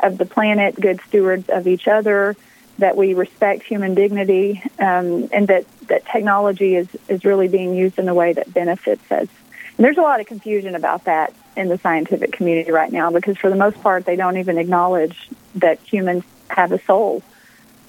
of 0.00 0.18
the 0.18 0.26
planet, 0.26 0.74
good 0.78 1.00
stewards 1.06 1.48
of 1.48 1.66
each 1.68 1.86
other, 1.86 2.36
that 2.78 2.96
we 2.96 3.14
respect 3.14 3.62
human 3.62 3.94
dignity, 3.94 4.60
um, 4.80 5.28
and 5.32 5.46
that, 5.46 5.64
that 5.86 6.04
technology 6.06 6.74
is, 6.74 6.88
is 7.08 7.24
really 7.24 7.46
being 7.46 7.74
used 7.74 7.98
in 7.98 8.08
a 8.08 8.14
way 8.14 8.32
that 8.32 8.52
benefits 8.52 9.10
us. 9.12 9.28
And 9.76 9.84
there's 9.84 9.98
a 9.98 10.02
lot 10.02 10.20
of 10.20 10.26
confusion 10.26 10.74
about 10.74 11.04
that 11.04 11.32
in 11.56 11.68
the 11.68 11.78
scientific 11.78 12.32
community 12.32 12.72
right 12.72 12.90
now 12.90 13.10
because, 13.10 13.38
for 13.38 13.50
the 13.50 13.56
most 13.56 13.80
part, 13.80 14.04
they 14.04 14.16
don't 14.16 14.38
even 14.38 14.58
acknowledge 14.58 15.28
that 15.56 15.78
humans 15.80 16.24
have 16.48 16.72
a 16.72 16.82
soul. 16.82 17.22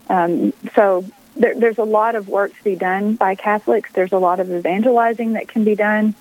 Um, 0.07 0.53
so 0.75 1.03
there, 1.35 1.55
there's 1.55 1.77
a 1.77 1.83
lot 1.83 2.15
of 2.15 2.27
work 2.27 2.55
to 2.55 2.63
be 2.63 2.75
done 2.75 3.15
by 3.15 3.35
Catholics. 3.35 3.91
There's 3.93 4.13
a 4.13 4.17
lot 4.17 4.39
of 4.39 4.51
evangelizing 4.51 5.33
that 5.33 5.47
can 5.47 5.63
be 5.63 5.75
done. 5.75 6.15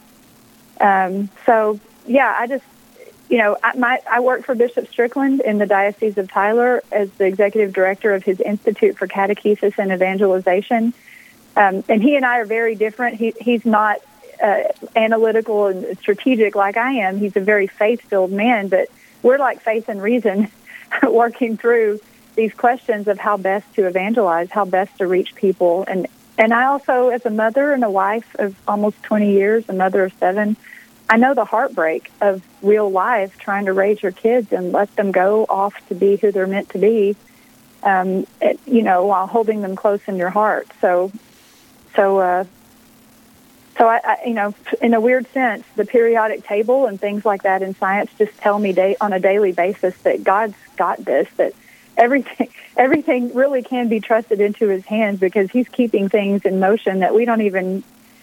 Um, 0.80 1.30
so, 1.46 1.78
yeah, 2.06 2.34
I 2.36 2.46
just 2.46 2.64
you 3.28 3.38
know, 3.38 3.56
I, 3.62 3.76
my, 3.76 4.00
I 4.10 4.20
work 4.20 4.44
for 4.44 4.54
Bishop 4.54 4.88
Strickland 4.88 5.40
in 5.40 5.58
the 5.58 5.66
Diocese 5.66 6.18
of 6.18 6.30
Tyler 6.30 6.82
as 6.92 7.10
the 7.12 7.24
executive 7.24 7.72
director 7.72 8.14
of 8.14 8.22
his 8.22 8.40
Institute 8.40 8.98
for 8.98 9.06
Catechesis 9.06 9.78
and 9.78 9.92
Evangelization. 9.92 10.92
Um, 11.56 11.84
and 11.88 12.02
he 12.02 12.16
and 12.16 12.24
I 12.26 12.40
are 12.40 12.44
very 12.44 12.74
different. 12.74 13.16
He, 13.16 13.32
he's 13.40 13.64
not 13.64 13.98
uh, 14.42 14.64
analytical 14.94 15.66
and 15.68 15.98
strategic 15.98 16.54
like 16.54 16.76
I 16.76 16.92
am. 16.92 17.18
He's 17.18 17.36
a 17.36 17.40
very 17.40 17.66
faith 17.66 18.02
filled 18.02 18.32
man, 18.32 18.68
but 18.68 18.88
we're 19.22 19.38
like 19.38 19.60
faith 19.62 19.88
and 19.88 20.02
reason 20.02 20.50
working 21.02 21.56
through 21.56 22.00
these 22.34 22.52
questions 22.52 23.08
of 23.08 23.18
how 23.18 23.36
best 23.36 23.72
to 23.74 23.86
evangelize, 23.86 24.50
how 24.50 24.64
best 24.64 24.96
to 24.98 25.06
reach 25.06 25.34
people. 25.34 25.84
And, 25.86 26.06
and 26.38 26.52
I 26.52 26.66
also, 26.66 27.10
as 27.10 27.24
a 27.24 27.30
mother 27.30 27.72
and 27.72 27.84
a 27.84 27.90
wife 27.90 28.34
of 28.38 28.56
almost 28.66 29.02
20 29.04 29.32
years, 29.32 29.64
a 29.68 29.72
mother 29.72 30.04
of 30.04 30.12
seven, 30.18 30.56
I 31.08 31.16
know 31.16 31.34
the 31.34 31.44
heartbreak 31.44 32.10
of 32.20 32.42
real 32.62 32.90
life 32.90 33.38
trying 33.38 33.66
to 33.66 33.72
raise 33.72 34.02
your 34.02 34.12
kids 34.12 34.52
and 34.52 34.72
let 34.72 34.94
them 34.96 35.12
go 35.12 35.44
off 35.48 35.74
to 35.88 35.94
be 35.94 36.16
who 36.16 36.32
they're 36.32 36.46
meant 36.46 36.70
to 36.70 36.78
be, 36.78 37.16
um, 37.82 38.26
it, 38.40 38.58
you 38.66 38.82
know, 38.82 39.06
while 39.06 39.26
holding 39.26 39.60
them 39.60 39.76
close 39.76 40.00
in 40.06 40.16
your 40.16 40.30
heart. 40.30 40.66
So, 40.80 41.12
so, 41.94 42.18
uh, 42.18 42.44
so 43.76 43.86
I, 43.86 44.00
I, 44.02 44.16
you 44.26 44.34
know, 44.34 44.54
in 44.80 44.94
a 44.94 45.00
weird 45.00 45.26
sense, 45.32 45.64
the 45.76 45.84
periodic 45.84 46.46
table 46.46 46.86
and 46.86 46.98
things 46.98 47.24
like 47.24 47.42
that 47.42 47.62
in 47.62 47.74
science 47.74 48.10
just 48.18 48.36
tell 48.38 48.58
me 48.58 48.72
day, 48.72 48.96
on 49.00 49.12
a 49.12 49.20
daily 49.20 49.52
basis 49.52 49.96
that 50.02 50.24
God's 50.24 50.56
got 50.76 51.04
this. 51.04 51.28
That 51.36 51.54
everything, 51.96 52.48
everything 52.76 53.34
really 53.34 53.62
can 53.62 53.88
be 53.88 54.00
trusted 54.00 54.40
into 54.40 54.68
His 54.68 54.84
hands 54.84 55.20
because 55.20 55.50
He's 55.50 55.68
keeping 55.68 56.08
things 56.08 56.44
in 56.44 56.60
motion 56.60 57.00
that 57.00 57.14
we 57.14 57.24
don't 57.24 57.42
even 57.42 57.82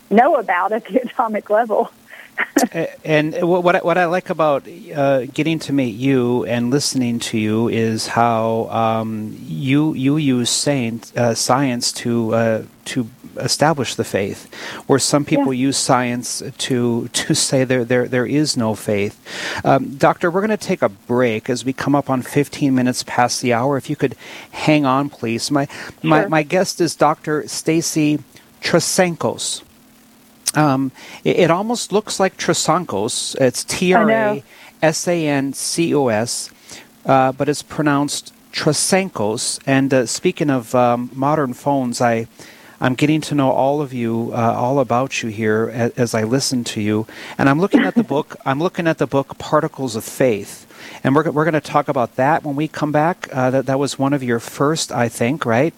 know 0.09 0.35
about 0.35 0.71
at 0.71 0.85
the 0.85 1.01
atomic 1.03 1.49
level. 1.49 1.91
and 3.03 3.41
what 3.41 3.75
I, 3.75 3.79
what 3.79 3.97
I 3.97 4.05
like 4.05 4.29
about 4.29 4.67
uh, 4.95 5.25
getting 5.25 5.59
to 5.59 5.73
meet 5.73 5.95
you 5.95 6.45
and 6.45 6.69
listening 6.69 7.19
to 7.19 7.37
you 7.37 7.67
is 7.67 8.07
how 8.07 8.67
um, 8.69 9.37
you 9.41 9.93
you 9.93 10.17
use 10.17 10.49
science, 10.49 11.15
uh, 11.15 11.33
science 11.33 11.91
to 11.93 12.33
uh, 12.33 12.63
to 12.85 13.09
establish 13.37 13.95
the 13.95 14.03
faith, 14.03 14.53
where 14.87 14.99
some 14.99 15.25
people 15.25 15.53
yeah. 15.53 15.67
use 15.67 15.77
science 15.77 16.43
to 16.57 17.07
to 17.09 17.33
say 17.47 17.63
there 17.63 17.85
there 17.85 18.07
there 18.07 18.25
is 18.25 18.57
no 18.57 18.75
faith. 18.75 19.19
Um, 19.65 19.95
doctor, 19.95 20.29
we're 20.29 20.45
going 20.45 20.57
to 20.57 20.57
take 20.57 20.81
a 20.81 20.89
break 20.89 21.49
as 21.49 21.65
we 21.65 21.73
come 21.73 21.95
up 21.95 22.09
on 22.09 22.21
15 22.21 22.73
minutes 22.73 23.03
past 23.03 23.41
the 23.41 23.53
hour. 23.53 23.77
If 23.77 23.89
you 23.89 23.95
could 23.95 24.15
hang 24.51 24.85
on, 24.85 25.09
please. 25.09 25.49
My 25.51 25.65
sure. 25.65 25.91
my 26.03 26.27
my 26.27 26.43
guest 26.43 26.81
is 26.81 26.95
Dr. 26.95 27.47
Stacy 27.47 28.19
Trasancos. 28.61 29.63
Um, 30.55 30.91
it, 31.23 31.39
it, 31.39 31.51
almost 31.51 31.91
looks 31.91 32.19
like 32.19 32.37
Trasancos. 32.37 33.39
It's 33.39 33.63
T 33.63 33.93
R 33.93 34.09
A 34.09 34.43
S 34.81 35.07
A 35.07 35.27
N 35.27 35.53
C 35.53 35.93
O 35.95 36.07
S, 36.09 36.49
uh, 37.05 37.31
but 37.31 37.47
it's 37.47 37.61
pronounced 37.61 38.33
Trasancos. 38.51 39.59
And 39.65 39.93
uh, 39.93 40.05
speaking 40.05 40.49
of 40.49 40.75
um, 40.75 41.09
modern 41.13 41.53
phones, 41.53 42.01
I 42.01 42.27
I'm 42.81 42.95
getting 42.95 43.21
to 43.21 43.35
know 43.35 43.51
all 43.51 43.79
of 43.79 43.93
you, 43.93 44.31
uh, 44.33 44.53
all 44.57 44.79
about 44.79 45.21
you 45.21 45.29
here 45.29 45.69
as, 45.71 45.91
as, 45.91 46.15
I 46.15 46.23
listen 46.23 46.63
to 46.63 46.81
you. 46.81 47.05
And 47.37 47.47
I'm 47.47 47.59
looking 47.59 47.81
at 47.81 47.93
the 47.93 48.03
book. 48.15 48.35
I'm 48.43 48.59
looking 48.59 48.87
at 48.87 48.97
the 48.97 49.05
book 49.05 49.37
Particles 49.37 49.95
of 49.95 50.03
Faith, 50.03 50.65
and 51.03 51.15
we're 51.15 51.29
we're 51.29 51.45
going 51.45 51.53
to 51.53 51.61
talk 51.61 51.87
about 51.87 52.15
that 52.15 52.43
when 52.43 52.55
we 52.55 52.67
come 52.67 52.91
back. 52.91 53.29
Uh, 53.31 53.51
that 53.51 53.65
that 53.67 53.77
was 53.77 53.99
one 53.99 54.13
of 54.13 54.23
your 54.23 54.39
first, 54.39 54.91
I 54.91 55.09
think, 55.09 55.45
right? 55.45 55.75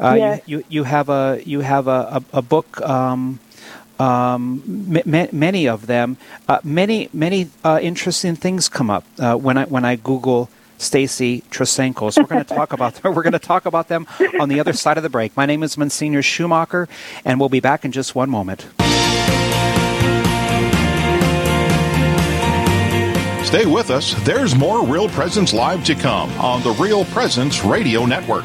Uh, 0.00 0.14
yes. 0.16 0.42
You, 0.46 0.58
you, 0.58 0.64
you 0.70 0.82
have 0.84 1.10
a 1.10 1.42
you 1.44 1.60
have 1.60 1.86
a 1.86 2.22
a, 2.32 2.38
a 2.38 2.42
book. 2.42 2.80
Um, 2.80 3.40
um, 3.98 4.62
m- 5.06 5.28
many 5.32 5.68
of 5.68 5.86
them, 5.86 6.16
uh, 6.48 6.58
many 6.64 7.08
many 7.12 7.48
uh, 7.64 7.78
interesting 7.82 8.36
things 8.36 8.68
come 8.68 8.90
up 8.90 9.04
uh, 9.18 9.34
when 9.36 9.58
I 9.58 9.64
when 9.64 9.84
I 9.84 9.96
Google 9.96 10.48
Stacy 10.78 11.42
Trasancos. 11.50 12.16
We're 12.16 12.24
going 12.28 12.44
to 12.46 12.54
talk 12.54 12.72
about 12.72 12.94
them. 12.94 13.14
we're 13.14 13.22
going 13.22 13.32
to 13.32 13.38
talk 13.38 13.66
about 13.66 13.88
them 13.88 14.06
on 14.40 14.48
the 14.48 14.60
other 14.60 14.72
side 14.72 14.96
of 14.96 15.02
the 15.02 15.10
break. 15.10 15.36
My 15.36 15.46
name 15.46 15.62
is 15.62 15.76
Monsignor 15.76 16.22
Schumacher, 16.22 16.88
and 17.24 17.40
we'll 17.40 17.48
be 17.48 17.60
back 17.60 17.84
in 17.84 17.92
just 17.92 18.14
one 18.14 18.30
moment. 18.30 18.66
Stay 23.44 23.64
with 23.64 23.88
us. 23.90 24.12
There's 24.24 24.54
more 24.54 24.84
Real 24.86 25.08
Presence 25.08 25.54
Live 25.54 25.82
to 25.84 25.94
come 25.94 26.30
on 26.32 26.62
the 26.62 26.72
Real 26.72 27.06
Presence 27.06 27.64
Radio 27.64 28.04
Network. 28.04 28.44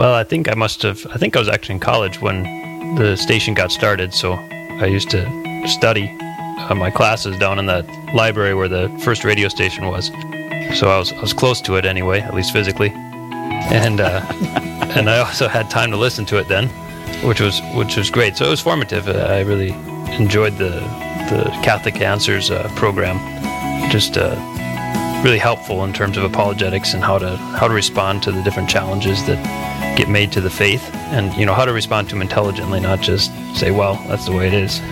Well, 0.00 0.14
I 0.14 0.24
think 0.24 0.48
I 0.50 0.54
must 0.54 0.80
have. 0.80 1.06
I 1.10 1.18
think 1.18 1.36
I 1.36 1.40
was 1.40 1.48
actually 1.50 1.74
in 1.74 1.80
college 1.80 2.22
when 2.22 2.44
the 2.94 3.16
station 3.16 3.52
got 3.52 3.70
started, 3.70 4.14
so 4.14 4.32
I 4.32 4.86
used 4.86 5.10
to 5.10 5.28
study 5.68 6.08
uh, 6.58 6.74
my 6.74 6.90
classes 6.90 7.36
down 7.36 7.58
in 7.58 7.66
the 7.66 7.82
library 8.14 8.54
where 8.54 8.66
the 8.66 8.88
first 9.04 9.24
radio 9.24 9.48
station 9.48 9.88
was. 9.88 10.06
So 10.78 10.88
I 10.88 10.98
was 10.98 11.12
I 11.12 11.20
was 11.20 11.34
close 11.34 11.60
to 11.60 11.76
it 11.76 11.84
anyway, 11.84 12.20
at 12.20 12.32
least 12.32 12.50
physically, 12.50 12.88
and 13.70 14.00
uh, 14.00 14.24
and 14.96 15.10
I 15.10 15.18
also 15.18 15.48
had 15.48 15.68
time 15.68 15.90
to 15.90 15.98
listen 15.98 16.24
to 16.26 16.38
it 16.38 16.48
then, 16.48 16.68
which 17.22 17.42
was 17.42 17.60
which 17.74 17.98
was 17.98 18.08
great. 18.10 18.38
So 18.38 18.46
it 18.46 18.50
was 18.50 18.60
formative. 18.60 19.06
Uh, 19.06 19.26
I 19.28 19.40
really 19.40 19.72
enjoyed 20.16 20.56
the 20.56 20.80
the 21.28 21.50
Catholic 21.62 22.00
Answers 22.00 22.50
uh, 22.50 22.72
program. 22.74 23.18
Just 23.90 24.16
uh, 24.16 24.34
really 25.22 25.38
helpful 25.38 25.84
in 25.84 25.92
terms 25.92 26.16
of 26.16 26.24
apologetics 26.24 26.94
and 26.94 27.04
how 27.04 27.18
to 27.18 27.36
how 27.36 27.68
to 27.68 27.74
respond 27.74 28.22
to 28.22 28.32
the 28.32 28.42
different 28.42 28.70
challenges 28.70 29.26
that 29.26 29.38
get 29.96 30.08
made 30.08 30.32
to 30.32 30.40
the 30.40 30.50
faith 30.50 30.82
and 31.12 31.32
you 31.34 31.44
know 31.46 31.54
how 31.54 31.64
to 31.64 31.72
respond 31.72 32.08
to 32.08 32.14
them 32.14 32.22
intelligently 32.22 32.80
not 32.80 33.00
just 33.00 33.30
say 33.54 33.70
well 33.70 33.94
that's 34.08 34.26
the 34.26 34.32
way 34.32 34.46
it 34.46 34.54
is. 34.54 34.80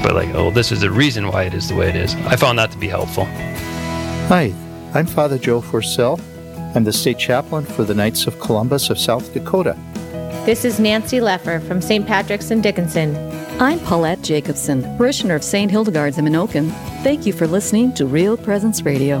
But 0.00 0.14
like 0.14 0.32
oh 0.34 0.50
this 0.50 0.70
is 0.70 0.80
the 0.80 0.90
reason 0.90 1.26
why 1.28 1.42
it 1.44 1.54
is 1.54 1.68
the 1.68 1.74
way 1.74 1.88
it 1.88 1.96
is. 1.96 2.14
I 2.14 2.36
found 2.36 2.58
that 2.58 2.70
to 2.70 2.78
be 2.78 2.88
helpful. 2.88 3.24
Hi 4.28 4.54
i'm 4.94 5.06
father 5.06 5.36
joe 5.36 5.60
forsell 5.60 6.18
i'm 6.74 6.84
the 6.84 6.92
state 6.92 7.18
chaplain 7.18 7.64
for 7.64 7.84
the 7.84 7.94
knights 7.94 8.26
of 8.26 8.38
columbus 8.40 8.90
of 8.90 8.98
south 8.98 9.32
dakota. 9.34 9.76
This 10.46 10.64
is 10.64 10.80
nancy 10.80 11.18
leffer 11.18 11.62
from 11.66 11.82
st 11.82 12.06
patrick's 12.06 12.50
in 12.50 12.60
dickinson. 12.62 13.16
I'm 13.60 13.80
paulette 13.80 14.22
jacobson 14.22 14.82
parishioner 14.96 15.34
of 15.34 15.44
st 15.44 15.70
hildegard's 15.70 16.16
in 16.18 16.24
Menoken. 16.24 16.70
thank 17.02 17.26
you 17.26 17.32
for 17.32 17.46
listening 17.46 17.92
to 17.94 18.06
real 18.06 18.36
presence 18.36 18.82
radio 18.82 19.20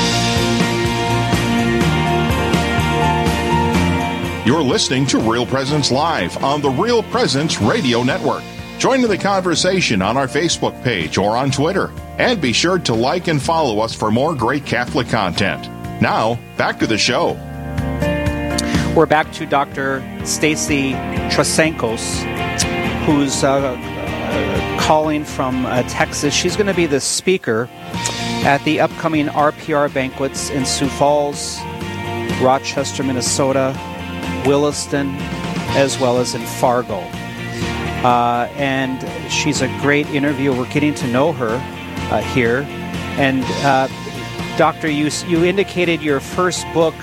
You're 4.43 4.63
listening 4.63 5.05
to 5.05 5.19
Real 5.19 5.45
Presence 5.45 5.91
Live 5.91 6.43
on 6.43 6.61
the 6.61 6.69
Real 6.71 7.03
Presence 7.03 7.61
Radio 7.61 8.01
Network. 8.01 8.41
Join 8.79 9.03
in 9.03 9.07
the 9.07 9.15
conversation 9.15 10.01
on 10.01 10.17
our 10.17 10.25
Facebook 10.25 10.83
page 10.83 11.19
or 11.19 11.37
on 11.37 11.51
Twitter. 11.51 11.91
And 12.17 12.41
be 12.41 12.51
sure 12.51 12.79
to 12.79 12.95
like 12.95 13.27
and 13.27 13.39
follow 13.39 13.81
us 13.81 13.93
for 13.93 14.09
more 14.09 14.33
great 14.33 14.65
Catholic 14.65 15.07
content. 15.09 15.69
Now, 16.01 16.39
back 16.57 16.79
to 16.79 16.87
the 16.87 16.97
show. 16.97 17.33
We're 18.95 19.05
back 19.05 19.31
to 19.33 19.45
Dr. 19.45 20.01
Stacy 20.25 20.93
Trasancos, 21.29 22.23
who's 23.05 23.43
uh, 23.43 23.77
uh, 23.77 24.79
calling 24.81 25.23
from 25.23 25.67
uh, 25.67 25.83
Texas. 25.83 26.33
She's 26.33 26.55
going 26.55 26.65
to 26.65 26.73
be 26.73 26.87
the 26.87 26.99
speaker 26.99 27.69
at 28.43 28.57
the 28.65 28.79
upcoming 28.79 29.27
RPR 29.27 29.93
banquets 29.93 30.49
in 30.49 30.65
Sioux 30.65 30.89
Falls, 30.89 31.59
Rochester, 32.41 33.03
Minnesota, 33.03 33.77
Williston, 34.45 35.15
as 35.77 35.99
well 35.99 36.17
as 36.19 36.35
in 36.35 36.41
Fargo. 36.41 36.99
Uh, 38.03 38.49
and 38.55 39.31
she's 39.31 39.61
a 39.61 39.67
great 39.81 40.07
interviewer. 40.07 40.55
We're 40.55 40.73
getting 40.73 40.95
to 40.95 41.07
know 41.07 41.33
her 41.33 41.55
uh, 42.11 42.21
here. 42.21 42.65
And 43.17 43.43
uh, 43.63 43.87
Doctor, 44.57 44.89
you, 44.89 45.09
you 45.27 45.45
indicated 45.45 46.01
your 46.01 46.19
first 46.19 46.65
book 46.73 46.95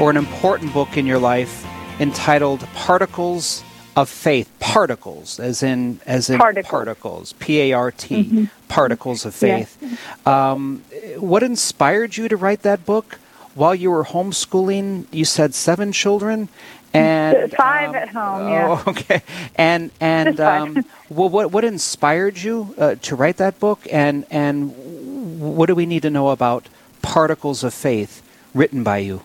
or 0.00 0.10
an 0.10 0.16
important 0.16 0.72
book 0.72 0.96
in 0.96 1.06
your 1.06 1.18
life 1.18 1.66
entitled 2.00 2.60
Particles 2.74 3.62
of 3.94 4.08
Faith. 4.08 4.50
Particles, 4.58 5.38
as 5.38 5.62
in 5.62 6.00
as 6.06 6.30
in 6.30 6.38
particles, 6.38 7.34
P 7.34 7.60
A 7.60 7.72
R 7.74 7.90
T, 7.90 8.24
mm-hmm. 8.24 8.44
Particles 8.68 9.26
of 9.26 9.34
Faith. 9.34 9.76
Yes. 9.80 10.26
Um, 10.26 10.82
what 11.18 11.42
inspired 11.42 12.16
you 12.16 12.26
to 12.28 12.36
write 12.36 12.62
that 12.62 12.86
book? 12.86 13.18
While 13.54 13.74
you 13.74 13.90
were 13.90 14.04
homeschooling, 14.04 15.06
you 15.10 15.24
said 15.24 15.54
seven 15.54 15.92
children, 15.92 16.48
and 16.94 17.52
five 17.56 17.90
um, 17.90 17.94
at 17.94 18.08
home. 18.08 18.48
Yeah. 18.48 18.82
Oh, 18.86 18.90
okay. 18.90 19.22
And 19.56 19.90
and 20.00 20.40
um, 20.40 20.84
well, 21.08 21.28
what 21.28 21.52
what 21.52 21.64
inspired 21.64 22.38
you 22.38 22.74
uh, 22.78 22.94
to 23.02 23.16
write 23.16 23.36
that 23.38 23.58
book? 23.58 23.86
And 23.90 24.26
and 24.30 25.40
what 25.40 25.66
do 25.66 25.74
we 25.74 25.86
need 25.86 26.02
to 26.02 26.10
know 26.10 26.30
about 26.30 26.68
particles 27.02 27.64
of 27.64 27.74
faith 27.74 28.22
written 28.54 28.82
by 28.82 28.98
you? 28.98 29.22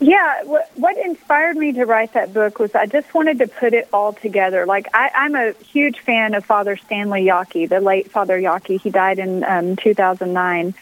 Yeah, 0.00 0.44
what, 0.44 0.70
what 0.76 0.96
inspired 0.96 1.56
me 1.56 1.72
to 1.72 1.84
write 1.84 2.12
that 2.12 2.32
book 2.32 2.60
was 2.60 2.72
I 2.74 2.86
just 2.86 3.12
wanted 3.14 3.38
to 3.38 3.48
put 3.48 3.74
it 3.74 3.88
all 3.92 4.12
together. 4.12 4.64
Like 4.64 4.86
I, 4.94 5.10
I'm 5.12 5.34
a 5.34 5.52
huge 5.52 5.98
fan 5.98 6.34
of 6.34 6.44
Father 6.44 6.76
Stanley 6.76 7.24
Jaki, 7.24 7.68
the 7.68 7.80
late 7.80 8.10
Father 8.10 8.40
Jaki. 8.40 8.80
He 8.80 8.90
died 8.90 9.18
in 9.18 9.42
um, 9.42 9.74
2009, 9.74 10.74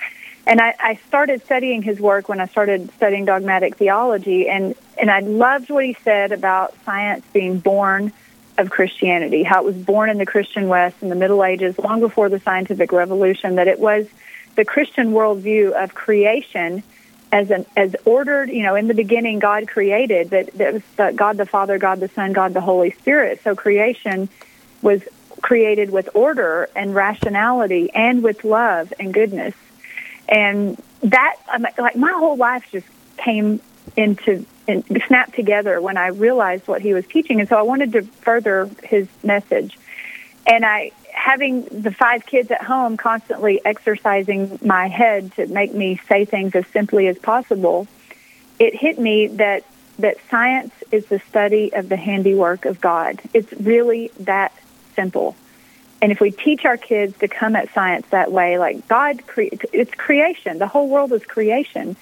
and 0.47 0.61
I, 0.61 0.75
I 0.79 0.95
started 1.09 1.45
studying 1.45 1.83
his 1.83 1.99
work 1.99 2.29
when 2.29 2.41
I 2.41 2.47
started 2.47 2.91
studying 2.97 3.25
dogmatic 3.25 3.77
theology, 3.77 4.49
and 4.49 4.77
and 4.97 5.11
I 5.11 5.21
loved 5.21 5.71
what 5.71 5.85
he 5.85 5.97
said 6.05 6.33
about 6.33 6.75
science 6.85 7.25
being 7.33 7.59
born 7.59 8.13
of 8.57 8.71
Christianity, 8.71 9.43
how 9.43 9.61
it 9.61 9.65
was 9.65 9.77
born 9.77 10.09
in 10.09 10.19
the 10.19 10.25
Christian 10.25 10.69
West 10.69 11.03
in 11.03 11.09
the 11.09 11.17
Middle 11.17 11.45
Ages, 11.45 11.79
long 11.79 12.01
before 12.01 12.29
the 12.29 12.39
scientific 12.41 12.93
revolution. 12.93 13.57
That 13.57 13.67
it 13.67 13.81
was 13.81 14.07
the 14.55 14.65
Christian 14.65 15.13
worldview 15.13 15.73
of 15.73 15.95
creation 15.95 16.85
as 17.33 17.51
an 17.51 17.67
as 17.77 17.97
ordered. 18.05 18.49
You 18.49 18.63
know, 18.63 18.77
in 18.77 18.87
the 18.87 18.95
beginning, 18.95 19.41
God 19.41 19.67
created 19.67 20.31
that. 20.31 20.53
That 20.55 20.75
was 20.75 20.83
the, 20.97 21.13
God 21.15 21.39
the 21.39 21.47
Father, 21.47 21.77
God 21.79 21.99
the 21.99 22.09
Son, 22.09 22.33
God 22.33 22.55
the 22.55 22.61
Holy 22.61 22.93
Spirit. 22.93 23.41
So 23.43 23.57
creation 23.57 24.29
was 24.81 25.03
created 25.43 25.91
with 25.91 26.09
order 26.15 26.69
and 26.77 26.95
rationality, 26.95 27.91
and 27.93 28.23
with 28.23 28.45
love 28.45 28.93
and 28.99 29.13
goodness, 29.13 29.55
and 30.29 30.81
that 31.03 31.37
like 31.79 31.97
my 31.97 32.13
whole 32.13 32.37
life 32.37 32.67
just 32.71 32.87
came 33.17 33.61
into 33.97 34.45
and 34.69 34.85
snapped 35.07 35.35
together 35.35 35.81
when 35.81 35.97
I 35.97 36.09
realized 36.09 36.67
what 36.67 36.83
he 36.83 36.93
was 36.93 37.07
teaching, 37.07 37.41
and 37.41 37.49
so 37.49 37.57
I 37.57 37.63
wanted 37.63 37.93
to 37.93 38.03
further 38.03 38.69
his 38.83 39.09
message. 39.23 39.79
And 40.47 40.65
I 40.65 40.93
having 41.13 41.63
the 41.65 41.91
five 41.91 42.27
kids 42.27 42.51
at 42.51 42.63
home 42.63 42.97
constantly 42.97 43.65
exercising 43.65 44.59
my 44.63 44.87
head 44.87 45.33
to 45.35 45.47
make 45.47 45.73
me 45.73 46.01
say 46.09 46.25
things 46.25 46.55
as 46.55 46.67
simply 46.69 47.09
as 47.09 47.19
possible, 47.19 47.89
it 48.59 48.75
hit 48.75 48.99
me 48.99 49.27
that 49.29 49.65
that 49.99 50.17
science 50.31 50.73
is 50.93 51.07
the 51.07 51.19
study 51.21 51.73
of 51.73 51.89
the 51.89 51.97
handiwork 51.97 52.65
of 52.65 52.81
God. 52.81 53.21
It's 53.33 53.51
really 53.55 54.11
that 54.21 54.53
simple. 54.95 55.35
And 56.03 56.13
if 56.13 56.21
we 56.21 56.31
teach 56.31 56.65
our 56.65 56.77
kids 56.77 57.17
to 57.19 57.29
come 57.29 57.57
at 57.57 57.73
science 57.73 58.07
that 58.11 58.31
way, 58.31 58.59
like 58.59 58.87
God, 58.87 59.27
cre- 59.27 59.55
it's 59.73 59.95
creation. 59.95 60.59
The 60.59 60.67
whole 60.67 60.89
world 60.89 61.13
is 61.13 61.25
creation. 61.25 61.97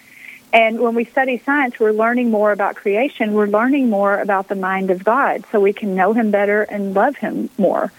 And 0.53 0.79
when 0.81 0.95
we 0.95 1.05
study 1.05 1.39
science, 1.45 1.81
we're 1.81 1.93
learning 1.93 2.31
more 2.31 2.53
about 2.53 2.77
creation. 2.77 3.35
We're 3.35 3.47
learning 3.49 3.91
more 3.91 4.17
about 4.19 4.49
the 4.49 4.55
mind 4.55 4.91
of 4.93 5.03
God, 5.03 5.45
so 5.51 5.61
we 5.61 5.73
can 5.73 5.97
know 5.97 6.13
Him 6.13 6.31
better 6.31 6.63
and 6.63 6.95
love 6.95 7.17
Him 7.17 7.51
more. 7.59 7.93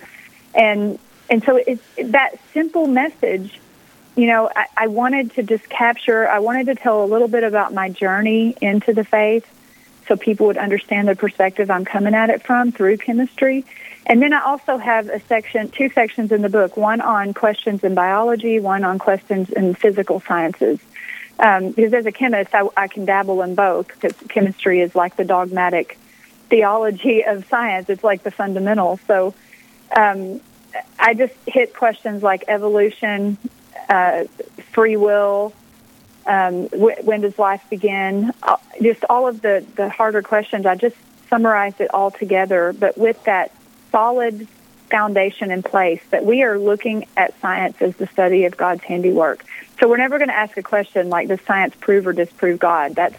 And 0.53 0.97
and 1.29 1.43
so 1.43 1.57
it's 1.57 1.83
that 1.97 2.39
simple 2.53 2.87
message. 2.87 3.59
You 4.15 4.27
know, 4.27 4.49
I, 4.55 4.67
I 4.77 4.87
wanted 4.87 5.31
to 5.35 5.43
just 5.43 5.67
capture. 5.67 6.27
I 6.27 6.39
wanted 6.39 6.67
to 6.67 6.75
tell 6.75 7.03
a 7.03 7.07
little 7.07 7.27
bit 7.27 7.43
about 7.43 7.73
my 7.73 7.89
journey 7.89 8.55
into 8.61 8.93
the 8.93 9.03
faith, 9.03 9.45
so 10.07 10.15
people 10.15 10.47
would 10.47 10.57
understand 10.57 11.09
the 11.09 11.15
perspective 11.15 11.69
I'm 11.69 11.83
coming 11.83 12.13
at 12.13 12.29
it 12.29 12.43
from 12.43 12.71
through 12.71 12.97
chemistry. 12.97 13.65
And 14.07 14.21
then 14.21 14.33
I 14.33 14.41
also 14.43 14.77
have 14.77 15.09
a 15.09 15.19
section, 15.21 15.69
two 15.69 15.89
sections 15.89 16.31
in 16.31 16.41
the 16.41 16.49
book, 16.49 16.77
one 16.77 17.01
on 17.01 17.33
questions 17.33 17.83
in 17.83 17.95
biology, 17.95 18.59
one 18.59 18.83
on 18.83 18.99
questions 18.99 19.49
in 19.49 19.73
physical 19.73 20.19
sciences. 20.21 20.79
Um, 21.39 21.71
because 21.71 21.93
as 21.93 22.05
a 22.05 22.11
chemist, 22.11 22.53
I, 22.53 22.67
I 22.77 22.87
can 22.87 23.05
dabble 23.05 23.41
in 23.41 23.55
both 23.55 23.87
because 23.87 24.13
chemistry 24.29 24.81
is 24.81 24.95
like 24.95 25.15
the 25.15 25.25
dogmatic 25.25 25.97
theology 26.49 27.25
of 27.25 27.47
science. 27.47 27.89
It's 27.89 28.03
like 28.03 28.23
the 28.23 28.31
fundamental. 28.31 28.99
So 29.07 29.33
um, 29.95 30.39
I 30.99 31.13
just 31.15 31.33
hit 31.47 31.75
questions 31.75 32.21
like 32.21 32.45
evolution, 32.47 33.37
uh, 33.89 34.25
free 34.71 34.97
will, 34.97 35.51
um, 36.27 36.67
wh- 36.69 37.03
when 37.03 37.21
does 37.21 37.37
life 37.37 37.63
begin? 37.69 38.31
Uh, 38.41 38.57
just 38.81 39.03
all 39.09 39.27
of 39.27 39.41
the, 39.41 39.65
the 39.75 39.89
harder 39.89 40.21
questions. 40.21 40.65
I 40.65 40.75
just 40.75 40.95
summarized 41.29 41.81
it 41.81 41.93
all 41.93 42.11
together, 42.11 42.73
but 42.77 42.97
with 42.97 43.21
that 43.23 43.51
solid 43.95 44.45
foundation 44.89 45.51
in 45.51 45.63
place 45.63 46.01
that 46.09 46.25
we 46.25 46.43
are 46.43 46.59
looking 46.59 47.05
at 47.15 47.39
science 47.39 47.81
as 47.81 47.95
the 47.95 48.07
study 48.07 48.43
of 48.43 48.57
God's 48.57 48.83
handiwork. 48.83 49.45
So 49.79 49.87
we're 49.87 49.97
never 49.97 50.17
going 50.17 50.27
to 50.27 50.35
ask 50.35 50.57
a 50.57 50.63
question 50.63 51.09
like, 51.09 51.29
does 51.29 51.39
science 51.47 51.73
prove 51.79 52.05
or 52.05 52.11
disprove 52.11 52.59
God? 52.59 52.95
That's 52.95 53.15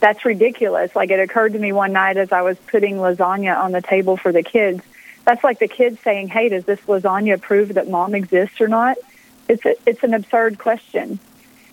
that's 0.00 0.24
ridiculous. 0.24 0.94
Like 0.94 1.10
it 1.10 1.20
occurred 1.20 1.54
to 1.54 1.58
me 1.58 1.72
one 1.72 1.92
night 1.92 2.18
as 2.18 2.30
I 2.30 2.42
was 2.42 2.58
putting 2.66 2.96
lasagna 2.96 3.56
on 3.56 3.72
the 3.72 3.80
table 3.80 4.16
for 4.16 4.32
the 4.32 4.42
kids 4.42 4.82
that's 5.24 5.44
like 5.44 5.58
the 5.58 5.68
kids 5.68 5.98
saying, 6.02 6.28
"Hey, 6.28 6.48
does 6.48 6.64
this 6.64 6.80
lasagna 6.80 7.40
prove 7.40 7.74
that 7.74 7.88
mom 7.88 8.14
exists 8.14 8.60
or 8.60 8.68
not?" 8.68 8.98
It's 9.48 9.64
a, 9.64 9.74
it's 9.86 10.02
an 10.02 10.14
absurd 10.14 10.58
question 10.58 11.18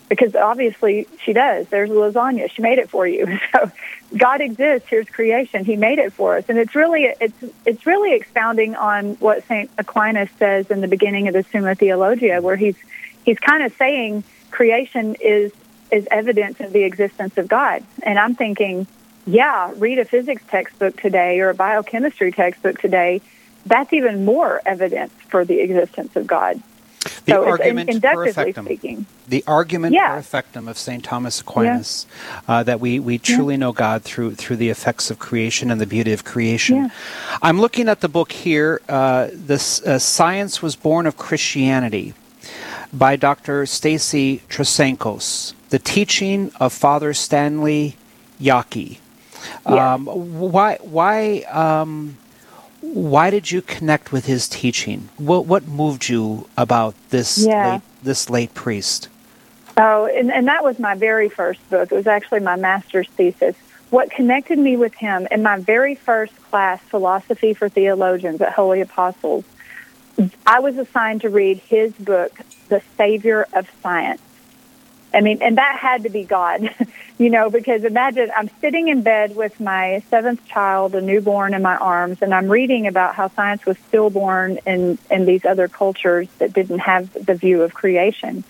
because 0.10 0.36
obviously 0.36 1.08
she 1.24 1.34
does. 1.34 1.68
There's 1.68 1.90
lasagna. 1.90 2.50
She 2.52 2.62
made 2.62 2.80
it 2.80 2.90
for 2.90 3.08
you. 3.08 3.40
So 3.52 3.72
God 4.16 4.42
exists. 4.42 4.88
Here's 4.90 5.08
creation. 5.08 5.66
He 5.66 5.76
made 5.76 6.00
it 6.00 6.14
for 6.14 6.38
us, 6.38 6.46
and 6.50 6.58
it's 6.58 6.76
really 6.76 7.04
it's 7.20 7.44
it's 7.66 7.86
really 7.86 8.16
expounding 8.16 8.76
on 8.76 9.16
what 9.16 9.46
Saint 9.48 9.70
Aquinas 9.78 10.30
says 10.38 10.70
in 10.72 10.82
the 10.82 10.88
beginning 10.88 11.28
of 11.28 11.34
the 11.34 11.44
Summa 11.52 11.76
Theologia, 11.76 12.42
where 12.42 12.56
he's 12.56 12.76
he's 13.24 13.40
kind 13.40 13.64
of 13.64 13.76
saying 13.78 14.24
creation 14.52 15.16
is 15.20 15.52
is 15.92 16.08
evidence 16.12 16.60
of 16.60 16.74
the 16.74 16.84
existence 16.84 17.38
of 17.38 17.48
God. 17.48 17.84
And 18.04 18.18
I'm 18.20 18.36
thinking, 18.36 18.88
yeah, 19.26 19.72
read 19.76 20.00
a 20.00 20.06
physics 20.06 20.44
textbook 20.48 21.00
today 21.00 21.40
or 21.40 21.50
a 21.50 21.56
biochemistry 21.56 22.32
textbook 22.32 22.80
today 22.80 23.22
that's 23.66 23.94
even 23.94 24.26
more 24.26 24.62
evidence 24.66 25.14
for 25.28 25.46
the 25.46 25.60
existence 25.60 26.16
of 26.16 26.26
God. 26.26 26.62
The 27.30 27.36
so 27.36 27.50
argument 27.50 27.90
in, 27.90 28.02
perfectum. 28.02 28.66
speaking. 28.66 29.06
The 29.28 29.44
argument 29.48 29.94
yeah. 29.94 30.18
perfectum 30.20 30.70
of 30.70 30.78
St. 30.78 31.04
Thomas 31.04 31.42
Aquinas, 31.42 32.06
yeah. 32.08 32.42
uh, 32.48 32.64
that 32.64 32.80
we, 32.80 33.00
we 33.00 33.18
truly 33.18 33.56
yeah. 33.56 33.60
know 33.60 33.72
God 33.72 34.04
through 34.04 34.36
through 34.36 34.58
the 34.58 34.70
effects 34.70 35.12
of 35.12 35.20
creation 35.20 35.72
and 35.72 35.80
the 35.80 35.86
beauty 35.86 36.14
of 36.14 36.24
creation. 36.24 36.92
I'm 37.42 37.60
looking 37.60 37.90
at 37.90 38.02
the 38.02 38.10
book 38.10 38.32
here. 38.32 38.82
Uh, 38.90 39.30
this 39.32 39.82
uh, 39.84 40.00
Science 40.00 40.62
was 40.62 40.76
Born 40.76 41.06
of 41.06 41.18
Christianity 41.18 42.14
by 42.92 43.16
Dr. 43.16 43.66
Stacy 43.66 44.42
Trasancos. 44.50 45.54
The 45.70 45.80
teaching 45.80 46.52
of 46.60 46.74
Father 46.74 47.14
Stanley 47.14 47.96
Jaki. 48.42 48.98
Um, 49.66 50.06
why 50.06 50.78
why 50.82 51.42
um, 51.52 52.18
why 52.82 53.30
did 53.30 53.52
you 53.52 53.62
connect 53.62 54.12
with 54.12 54.26
his 54.26 54.48
teaching? 54.48 55.10
What 55.18 55.46
what 55.46 55.68
moved 55.68 56.10
you 56.10 56.48
about 56.58 56.96
this 57.10 57.46
yeah. 57.46 57.74
late, 57.74 57.82
this 58.04 58.30
late 58.30 58.54
priest? 58.54 59.10
Oh, 59.78 60.06
and, 60.06 60.32
and 60.32 60.48
that 60.48 60.64
was 60.64 60.78
my 60.80 60.96
very 60.96 61.30
first 61.30 61.68
book. 61.70 61.92
It 61.92 61.96
was 61.96 62.08
actually 62.08 62.42
my 62.42 62.56
master's 62.58 63.08
thesis. 63.10 63.56
What 63.90 64.12
connected 64.12 64.60
me 64.60 64.76
with 64.76 64.94
him 64.94 65.28
in 65.32 65.42
my 65.42 65.58
very 65.58 65.96
first 65.96 66.36
class, 66.50 66.82
Philosophy 66.82 67.54
for 67.54 67.70
Theologians 67.70 68.42
at 68.42 68.54
Holy 68.54 68.82
Apostles, 68.82 69.46
I 70.46 70.60
was 70.60 70.78
assigned 70.78 71.22
to 71.22 71.30
read 71.30 71.60
his 71.60 71.94
book, 71.94 72.38
The 72.68 72.82
Savior 72.98 73.48
of 73.54 73.70
Science. 73.82 74.22
I 75.14 75.22
mean, 75.22 75.42
and 75.42 75.58
that 75.58 75.78
had 75.80 76.04
to 76.04 76.10
be 76.10 76.24
God, 76.24 76.70
you 77.18 77.30
know, 77.30 77.50
because 77.50 77.84
imagine 77.84 78.32
I'm 78.36 78.50
sitting 78.62 78.90
in 78.90 79.02
bed 79.02 79.36
with 79.36 79.60
my 79.60 80.04
seventh 80.10 80.46
child, 80.46 80.94
a 80.96 81.02
newborn 81.02 81.54
in 81.54 81.62
my 81.62 81.76
arms, 81.76 82.22
and 82.22 82.34
I'm 82.34 82.48
reading 82.48 82.86
about 82.86 83.16
how 83.16 83.30
science 83.30 83.66
was 83.66 83.78
stillborn 83.88 84.60
in, 84.68 84.98
in 85.10 85.26
these 85.26 85.46
other 85.46 85.68
cultures 85.68 86.28
that 86.38 86.54
didn't 86.54 86.80
have 86.80 87.26
the 87.26 87.34
view 87.34 87.64
of 87.64 87.74
creation 87.74 88.44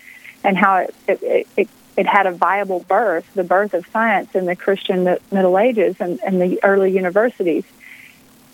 and 0.43 0.57
how 0.57 0.77
it, 0.77 0.95
it, 1.07 1.47
it, 1.55 1.69
it 1.95 2.05
had 2.05 2.27
a 2.27 2.31
viable 2.31 2.81
birth, 2.81 3.25
the 3.33 3.43
birth 3.43 3.73
of 3.73 3.85
science 3.87 4.35
in 4.35 4.45
the 4.45 4.55
Christian 4.55 5.03
Middle 5.31 5.57
Ages 5.57 5.95
and, 5.99 6.19
and 6.23 6.41
the 6.41 6.61
early 6.63 6.91
universities. 6.91 7.65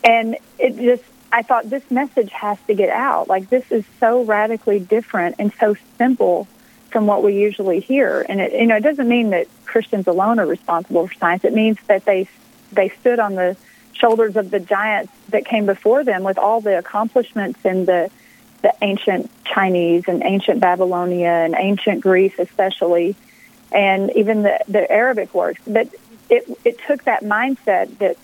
And 0.04 0.38
it 0.60 0.78
just, 0.78 1.04
I 1.32 1.42
thought 1.42 1.70
this 1.70 1.90
message 1.90 2.32
has 2.32 2.58
to 2.68 2.76
get 2.76 2.90
out. 2.90 3.28
Like, 3.28 3.50
this 3.50 3.72
is 3.72 3.84
so 4.00 4.24
radically 4.24 4.80
different 4.80 5.36
and 5.40 5.52
so 5.60 5.76
simple 5.98 6.48
from 6.96 7.08
what 7.08 7.22
we 7.22 7.34
usually 7.34 7.82
hear. 7.82 8.26
And 8.30 8.40
it, 8.40 8.54
you 8.54 8.68
know, 8.68 8.78
it 8.78 8.84
doesn't 8.84 9.10
mean 9.10 9.32
that 9.32 9.48
Christians 9.66 10.08
alone 10.08 10.40
are 10.40 10.46
responsible 10.46 11.06
for 11.06 11.14
science. 11.16 11.44
It 11.44 11.54
means 11.54 11.78
that 11.88 12.06
they 12.06 12.30
they 12.72 12.88
stood 12.88 13.20
on 13.20 13.36
the 13.36 13.58
shoulders 13.92 14.38
of 14.38 14.50
the 14.50 14.62
giants 14.62 15.12
that 15.28 15.44
came 15.44 15.66
before 15.66 16.06
them 16.06 16.24
with 16.24 16.38
all 16.38 16.62
the 16.62 16.78
accomplishments 16.78 17.60
in 17.66 17.84
the 17.84 18.10
the 18.62 18.74
ancient 18.82 19.30
Chinese 19.44 20.06
and 20.08 20.24
ancient 20.24 20.62
Babylonia 20.62 21.28
and 21.28 21.54
ancient 21.58 22.00
Greece, 22.00 22.36
especially, 22.40 23.18
and 23.74 24.10
even 24.16 24.44
the 24.44 24.58
the 24.70 24.90
Arabic 24.90 25.34
works. 25.34 25.60
But 25.68 25.90
it 26.30 26.50
it 26.64 26.80
took 26.88 27.04
that 27.04 27.24
mindset 27.24 27.98
that 27.98 28.16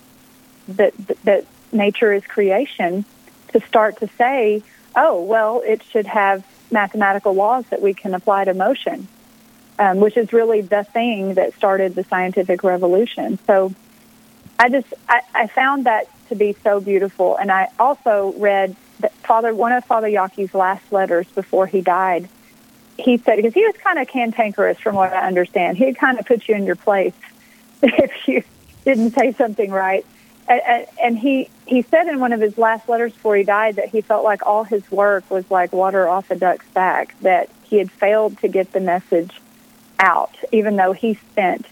that 0.68 0.94
that 1.24 1.44
nature 1.72 2.10
is 2.14 2.24
creation 2.26 3.04
to 3.48 3.60
start 3.68 3.98
to 3.98 4.08
say, 4.16 4.62
oh 4.96 5.22
well, 5.22 5.60
it 5.62 5.82
should 5.82 6.06
have 6.06 6.42
mathematical 6.72 7.34
laws 7.34 7.64
that 7.70 7.82
we 7.82 7.94
can 7.94 8.14
apply 8.14 8.44
to 8.44 8.54
motion, 8.54 9.06
um, 9.78 9.98
which 9.98 10.16
is 10.16 10.32
really 10.32 10.60
the 10.60 10.84
thing 10.84 11.34
that 11.34 11.54
started 11.54 11.94
the 11.94 12.04
scientific 12.04 12.64
revolution. 12.64 13.38
So 13.46 13.72
I 14.58 14.68
just 14.68 14.92
I, 15.08 15.20
I 15.34 15.46
found 15.48 15.86
that 15.86 16.08
to 16.28 16.34
be 16.34 16.56
so 16.64 16.80
beautiful, 16.80 17.36
and 17.36 17.50
I 17.50 17.68
also 17.78 18.34
read 18.36 18.76
that 19.00 19.12
Father 19.14 19.54
one 19.54 19.72
of 19.72 19.84
Father 19.84 20.08
Jaki's 20.08 20.54
last 20.54 20.92
letters 20.92 21.26
before 21.28 21.66
he 21.66 21.80
died. 21.80 22.28
He 22.98 23.18
said 23.18 23.36
because 23.36 23.54
he 23.54 23.64
was 23.64 23.74
kind 23.82 23.98
of 23.98 24.08
cantankerous, 24.08 24.78
from 24.78 24.94
what 24.94 25.12
I 25.12 25.26
understand. 25.26 25.78
He'd 25.78 25.98
kind 25.98 26.18
of 26.18 26.26
put 26.26 26.48
you 26.48 26.54
in 26.54 26.64
your 26.64 26.76
place 26.76 27.14
if 27.82 28.28
you 28.28 28.42
didn't 28.84 29.12
say 29.12 29.32
something 29.32 29.70
right. 29.70 30.06
And, 30.48 31.18
he 31.18 31.48
he 31.66 31.82
said 31.82 32.08
in 32.08 32.20
one 32.20 32.32
of 32.32 32.40
his 32.40 32.58
last 32.58 32.88
letters 32.88 33.12
before 33.12 33.36
he 33.36 33.44
died 33.44 33.76
that 33.76 33.88
he 33.88 34.00
felt 34.00 34.24
like 34.24 34.44
all 34.44 34.64
his 34.64 34.88
work 34.90 35.30
was 35.30 35.50
like 35.50 35.72
water 35.72 36.08
off 36.08 36.30
a 36.30 36.36
duck's 36.36 36.68
back. 36.70 37.18
That 37.20 37.48
he 37.64 37.78
had 37.78 37.90
failed 37.90 38.38
to 38.38 38.48
get 38.48 38.72
the 38.72 38.80
message 38.80 39.40
out, 39.98 40.34
even 40.50 40.76
though 40.76 40.92
he 40.92 41.14
spent 41.14 41.66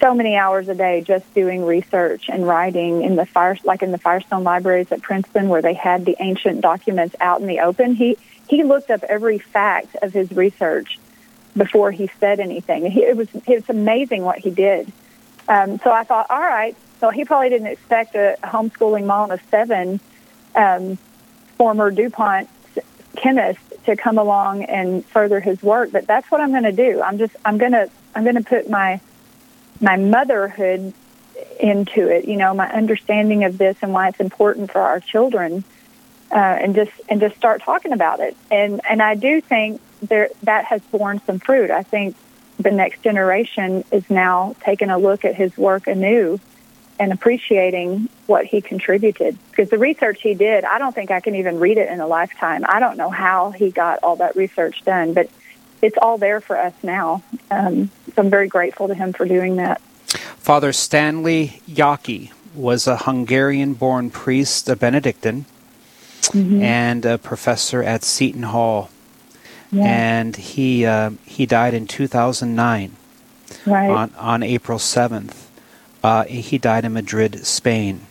so 0.00 0.14
many 0.14 0.34
hours 0.34 0.68
a 0.68 0.74
day 0.74 1.02
just 1.02 1.32
doing 1.34 1.64
research 1.64 2.30
and 2.30 2.46
writing 2.46 3.02
in 3.02 3.16
the 3.16 3.26
fire, 3.26 3.56
like 3.64 3.82
in 3.82 3.92
the 3.92 3.98
Firestone 3.98 4.44
libraries 4.44 4.90
at 4.90 5.02
Princeton, 5.02 5.48
where 5.48 5.62
they 5.62 5.74
had 5.74 6.06
the 6.06 6.16
ancient 6.18 6.62
documents 6.62 7.14
out 7.20 7.40
in 7.40 7.46
the 7.46 7.60
open. 7.60 7.94
He 7.94 8.16
he 8.48 8.64
looked 8.64 8.90
up 8.90 9.04
every 9.04 9.38
fact 9.38 9.96
of 10.02 10.12
his 10.12 10.32
research 10.32 10.98
before 11.56 11.90
he 11.92 12.10
said 12.18 12.40
anything. 12.40 12.90
He, 12.90 13.02
it 13.02 13.16
was 13.16 13.28
it 13.34 13.48
was 13.48 13.68
amazing 13.68 14.24
what 14.24 14.38
he 14.38 14.50
did. 14.50 14.90
Um, 15.48 15.78
so 15.78 15.90
I 15.90 16.04
thought, 16.04 16.26
all 16.30 16.40
right. 16.40 16.76
So 17.00 17.08
he 17.10 17.24
probably 17.24 17.48
didn't 17.48 17.68
expect 17.68 18.14
a 18.14 18.36
homeschooling 18.44 19.06
mom 19.06 19.30
of 19.30 19.40
seven, 19.50 20.00
um, 20.54 20.98
former 21.56 21.90
DuPont 21.90 22.48
chemist, 23.16 23.58
to 23.86 23.96
come 23.96 24.18
along 24.18 24.64
and 24.64 25.04
further 25.06 25.40
his 25.40 25.62
work. 25.62 25.90
But 25.90 26.06
that's 26.06 26.30
what 26.30 26.40
I'm 26.40 26.50
going 26.50 26.64
to 26.64 26.72
do. 26.72 27.00
I'm 27.00 27.18
just 27.18 27.34
I'm 27.44 27.58
going 27.58 27.72
to 27.72 27.90
I'm 28.14 28.24
going 28.24 28.36
to 28.36 28.42
put 28.44 28.68
my 28.68 29.00
my 29.80 29.96
motherhood 29.96 30.92
into 31.58 32.08
it. 32.08 32.26
You 32.26 32.36
know, 32.36 32.52
my 32.52 32.70
understanding 32.70 33.44
of 33.44 33.56
this 33.56 33.76
and 33.80 33.92
why 33.92 34.08
it's 34.08 34.20
important 34.20 34.70
for 34.70 34.80
our 34.80 35.00
children, 35.00 35.64
uh, 36.30 36.34
and 36.34 36.74
just 36.74 36.92
and 37.08 37.20
just 37.20 37.36
start 37.36 37.62
talking 37.62 37.92
about 37.92 38.20
it. 38.20 38.36
And 38.50 38.82
and 38.88 39.00
I 39.00 39.14
do 39.14 39.40
think 39.40 39.80
there 40.02 40.28
that 40.42 40.66
has 40.66 40.82
borne 40.82 41.22
some 41.26 41.38
fruit. 41.38 41.70
I 41.70 41.82
think 41.82 42.16
the 42.58 42.70
next 42.70 43.02
generation 43.02 43.84
is 43.90 44.08
now 44.10 44.54
taking 44.60 44.90
a 44.90 44.98
look 44.98 45.24
at 45.24 45.34
his 45.34 45.56
work 45.56 45.86
anew 45.86 46.38
and 47.00 47.12
appreciating 47.12 48.08
what 48.26 48.46
he 48.46 48.60
contributed. 48.60 49.36
Because 49.50 49.70
the 49.70 49.78
research 49.78 50.22
he 50.22 50.34
did, 50.34 50.64
I 50.64 50.78
don't 50.78 50.94
think 50.94 51.10
I 51.10 51.20
can 51.20 51.34
even 51.34 51.58
read 51.58 51.78
it 51.78 51.88
in 51.88 52.00
a 52.00 52.06
lifetime. 52.06 52.64
I 52.68 52.78
don't 52.78 52.96
know 52.96 53.10
how 53.10 53.50
he 53.50 53.70
got 53.70 54.00
all 54.04 54.16
that 54.16 54.36
research 54.36 54.84
done, 54.84 55.14
but 55.14 55.28
it's 55.82 55.96
all 56.00 56.18
there 56.18 56.40
for 56.40 56.56
us 56.58 56.74
now. 56.82 57.22
Um, 57.50 57.90
so 58.14 58.22
I'm 58.22 58.30
very 58.30 58.46
grateful 58.46 58.86
to 58.86 58.94
him 58.94 59.12
for 59.12 59.24
doing 59.24 59.56
that. 59.56 59.80
Father 59.80 60.72
Stanley 60.72 61.60
Jaki 61.68 62.32
was 62.54 62.86
a 62.86 62.98
Hungarian 62.98 63.74
born 63.74 64.10
priest, 64.10 64.68
a 64.68 64.76
Benedictine, 64.76 65.46
mm-hmm. 66.20 66.62
and 66.62 67.04
a 67.04 67.18
professor 67.18 67.82
at 67.82 68.04
Seton 68.04 68.44
Hall 68.44 68.90
yeah. 69.72 69.84
and 69.84 70.36
he 70.36 70.84
uh, 70.84 71.10
he 71.24 71.46
died 71.46 71.74
in 71.74 71.86
2009 71.86 72.96
right. 73.66 73.90
on 73.90 74.12
on 74.16 74.42
April 74.42 74.78
7th. 74.78 75.46
Uh, 76.02 76.24
he 76.24 76.58
died 76.58 76.84
in 76.84 76.92
Madrid, 76.92 77.46
Spain. 77.46 78.06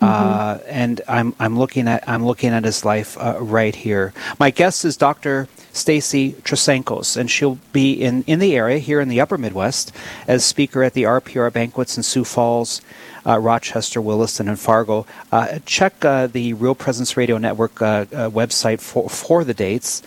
Mm-hmm. 0.00 0.04
Uh, 0.04 0.58
and 0.66 1.02
I'm 1.06 1.34
I'm 1.38 1.58
looking 1.58 1.86
at 1.86 2.08
I'm 2.08 2.24
looking 2.24 2.50
at 2.50 2.64
his 2.64 2.86
life 2.86 3.18
uh, 3.18 3.36
right 3.38 3.74
here. 3.74 4.14
My 4.38 4.50
guest 4.50 4.84
is 4.86 4.96
Dr. 4.96 5.46
Stacy 5.72 6.32
Trasancos, 6.32 7.18
and 7.18 7.30
she'll 7.30 7.58
be 7.72 7.92
in, 7.92 8.24
in 8.24 8.38
the 8.38 8.56
area 8.56 8.78
here 8.78 9.00
in 9.00 9.08
the 9.08 9.20
Upper 9.20 9.36
Midwest 9.36 9.92
as 10.26 10.42
speaker 10.44 10.82
at 10.82 10.94
the 10.94 11.02
RPR 11.02 11.52
banquets 11.52 11.96
in 11.98 12.02
Sioux 12.02 12.24
Falls, 12.24 12.80
uh, 13.26 13.38
Rochester, 13.38 14.00
Williston, 14.00 14.48
and 14.48 14.58
Fargo. 14.58 15.06
Uh, 15.30 15.58
check 15.66 16.02
uh, 16.04 16.26
the 16.26 16.54
Real 16.54 16.74
Presence 16.74 17.18
Radio 17.18 17.36
Network 17.36 17.82
uh, 17.82 18.06
website 18.30 18.80
for 18.80 19.10
for 19.10 19.44
the 19.44 19.54
dates, 19.54 20.02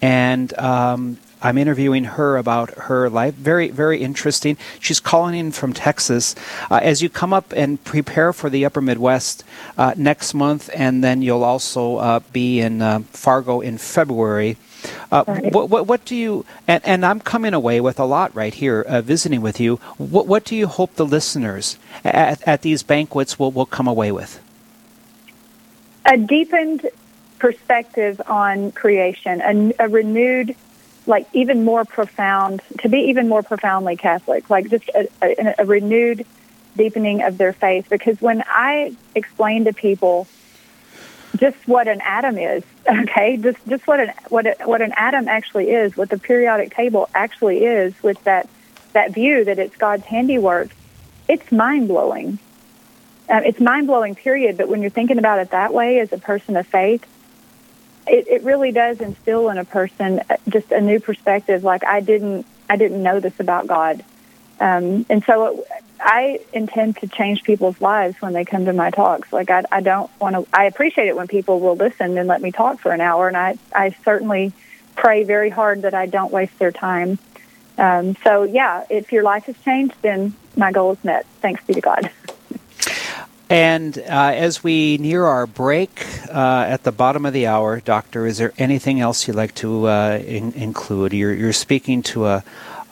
and 0.00 0.56
um, 0.56 1.18
I'm 1.42 1.58
interviewing 1.58 2.04
her 2.04 2.36
about 2.36 2.70
her 2.70 3.10
life. 3.10 3.34
Very, 3.34 3.68
very 3.68 4.00
interesting. 4.00 4.56
She's 4.80 5.00
calling 5.00 5.34
in 5.34 5.52
from 5.52 5.72
Texas. 5.72 6.34
Uh, 6.70 6.80
as 6.82 7.02
you 7.02 7.08
come 7.08 7.32
up 7.32 7.52
and 7.54 7.82
prepare 7.82 8.32
for 8.32 8.48
the 8.48 8.64
Upper 8.64 8.80
Midwest 8.80 9.44
uh, 9.76 9.94
next 9.96 10.34
month, 10.34 10.70
and 10.74 11.02
then 11.02 11.20
you'll 11.20 11.44
also 11.44 11.96
uh, 11.96 12.20
be 12.32 12.60
in 12.60 12.80
uh, 12.80 13.00
Fargo 13.10 13.60
in 13.60 13.78
February. 13.78 14.56
Uh, 15.10 15.24
right. 15.26 15.52
what, 15.52 15.68
what, 15.68 15.86
what, 15.86 16.04
do 16.04 16.16
you, 16.16 16.44
and, 16.66 16.84
and, 16.84 17.06
I'm 17.06 17.20
coming 17.20 17.54
away 17.54 17.80
with 17.80 18.00
a 18.00 18.04
lot 18.04 18.34
right 18.34 18.52
here, 18.52 18.80
uh, 18.80 19.00
visiting 19.00 19.40
with 19.40 19.60
you. 19.60 19.76
What, 19.96 20.26
what 20.26 20.44
do 20.44 20.56
you 20.56 20.66
hope 20.66 20.96
the 20.96 21.06
listeners 21.06 21.78
at, 22.04 22.42
at 22.48 22.62
these 22.62 22.82
banquets 22.82 23.38
will, 23.38 23.52
will 23.52 23.66
come 23.66 23.86
away 23.86 24.10
with? 24.10 24.40
A 26.04 26.16
deepened 26.16 26.88
perspective 27.38 28.20
on 28.26 28.72
creation, 28.72 29.40
a, 29.40 29.84
a 29.84 29.88
renewed 29.88 30.56
like 31.06 31.26
even 31.32 31.64
more 31.64 31.84
profound 31.84 32.62
to 32.80 32.88
be 32.88 32.98
even 33.08 33.28
more 33.28 33.42
profoundly 33.42 33.96
catholic 33.96 34.48
like 34.50 34.68
just 34.68 34.88
a, 34.90 35.08
a, 35.22 35.54
a, 35.58 35.64
renewed 35.64 36.24
deepening 36.76 37.22
of 37.22 37.36
their 37.36 37.52
faith. 37.52 37.86
Because 37.90 38.20
when 38.20 38.42
i 38.46 38.94
explain 39.14 39.64
to 39.64 39.72
people 39.72 40.26
just 41.36 41.56
what 41.66 41.88
an 41.88 42.00
atom 42.02 42.38
is 42.38 42.62
okay 42.88 43.36
just 43.36 43.58
just 43.68 43.86
what 43.86 44.00
an 44.00 44.12
what 44.28 44.46
a, 44.46 44.56
what 44.64 44.82
an 44.82 44.92
atom 44.96 45.28
actually 45.28 45.70
is 45.70 45.96
what 45.96 46.10
the 46.10 46.18
periodic 46.18 46.74
table 46.74 47.08
actually 47.14 47.64
is 47.64 47.94
with 48.02 48.22
that 48.24 48.48
that 48.92 49.12
view 49.12 49.44
that 49.44 49.58
it's 49.58 49.76
god's 49.76 50.04
handiwork 50.04 50.68
it's 51.28 51.50
mind 51.50 51.88
blowing 51.88 52.38
um, 53.28 53.44
it's 53.44 53.60
mind 53.60 53.86
blowing 53.86 54.14
period. 54.14 54.56
But 54.56 54.68
when 54.68 54.82
you're 54.82 54.90
thinking 54.90 55.18
about 55.18 55.38
it 55.38 55.50
that 55.50 55.72
way 55.72 56.00
as 56.00 56.12
a 56.12 56.18
person 56.18 56.56
of 56.56 56.66
faith 56.66 57.06
it, 58.06 58.28
it 58.28 58.42
really 58.42 58.72
does 58.72 59.00
instill 59.00 59.48
in 59.48 59.58
a 59.58 59.64
person 59.64 60.20
uh, 60.28 60.36
just 60.48 60.70
a 60.72 60.80
new 60.80 61.00
perspective. 61.00 61.64
Like 61.64 61.84
I 61.84 62.00
didn't, 62.00 62.46
I 62.68 62.76
didn't 62.76 63.02
know 63.02 63.20
this 63.20 63.38
about 63.40 63.66
God, 63.66 64.04
um, 64.60 65.06
and 65.08 65.24
so 65.24 65.46
it, 65.46 65.66
I 66.00 66.40
intend 66.52 66.96
to 66.98 67.06
change 67.06 67.44
people's 67.44 67.80
lives 67.80 68.20
when 68.20 68.32
they 68.32 68.44
come 68.44 68.64
to 68.64 68.72
my 68.72 68.90
talks. 68.90 69.32
Like 69.32 69.50
I, 69.50 69.64
I 69.70 69.80
don't 69.80 70.10
want 70.20 70.34
to. 70.34 70.46
I 70.52 70.64
appreciate 70.64 71.06
it 71.06 71.16
when 71.16 71.28
people 71.28 71.60
will 71.60 71.76
listen 71.76 72.18
and 72.18 72.28
let 72.28 72.42
me 72.42 72.50
talk 72.50 72.80
for 72.80 72.92
an 72.92 73.00
hour, 73.00 73.28
and 73.28 73.36
I, 73.36 73.56
I 73.74 73.94
certainly 74.04 74.52
pray 74.96 75.24
very 75.24 75.50
hard 75.50 75.82
that 75.82 75.94
I 75.94 76.06
don't 76.06 76.32
waste 76.32 76.58
their 76.58 76.72
time. 76.72 77.18
Um, 77.78 78.16
so 78.24 78.42
yeah, 78.42 78.84
if 78.90 79.12
your 79.12 79.22
life 79.22 79.44
has 79.44 79.58
changed, 79.64 79.94
then 80.02 80.34
my 80.56 80.72
goal 80.72 80.92
is 80.92 81.04
met. 81.04 81.26
Thanks 81.40 81.64
be 81.64 81.74
to 81.74 81.80
God. 81.80 82.10
And 83.52 83.98
uh, 83.98 84.02
as 84.08 84.64
we 84.64 84.96
near 84.96 85.26
our 85.26 85.46
break 85.46 86.06
uh, 86.30 86.64
at 86.66 86.84
the 86.84 86.90
bottom 86.90 87.26
of 87.26 87.34
the 87.34 87.48
hour, 87.48 87.80
Doctor, 87.80 88.26
is 88.26 88.38
there 88.38 88.54
anything 88.56 88.98
else 88.98 89.28
you'd 89.28 89.36
like 89.36 89.54
to 89.56 89.88
uh, 89.88 90.22
in- 90.24 90.54
include? 90.54 91.12
You're, 91.12 91.34
you're, 91.34 91.52
speaking 91.52 92.02
to 92.04 92.28
a, 92.28 92.44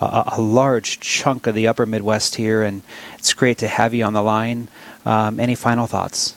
a, 0.03 0.33
a, 0.37 0.41
large 0.43 1.01
chunk 1.01 1.47
of 1.47 1.55
the 1.55 1.67
upper 1.67 1.87
Midwest 1.87 2.35
here, 2.35 2.63
and 2.63 2.83
it's 3.17 3.33
great 3.33 3.57
to 3.59 3.69
have 3.69 3.95
you 3.95 4.05
on 4.05 4.13
the 4.13 4.21
line. 4.21 4.69
Um, 5.07 5.41
any 5.41 5.55
final 5.55 5.87
thoughts? 5.87 6.37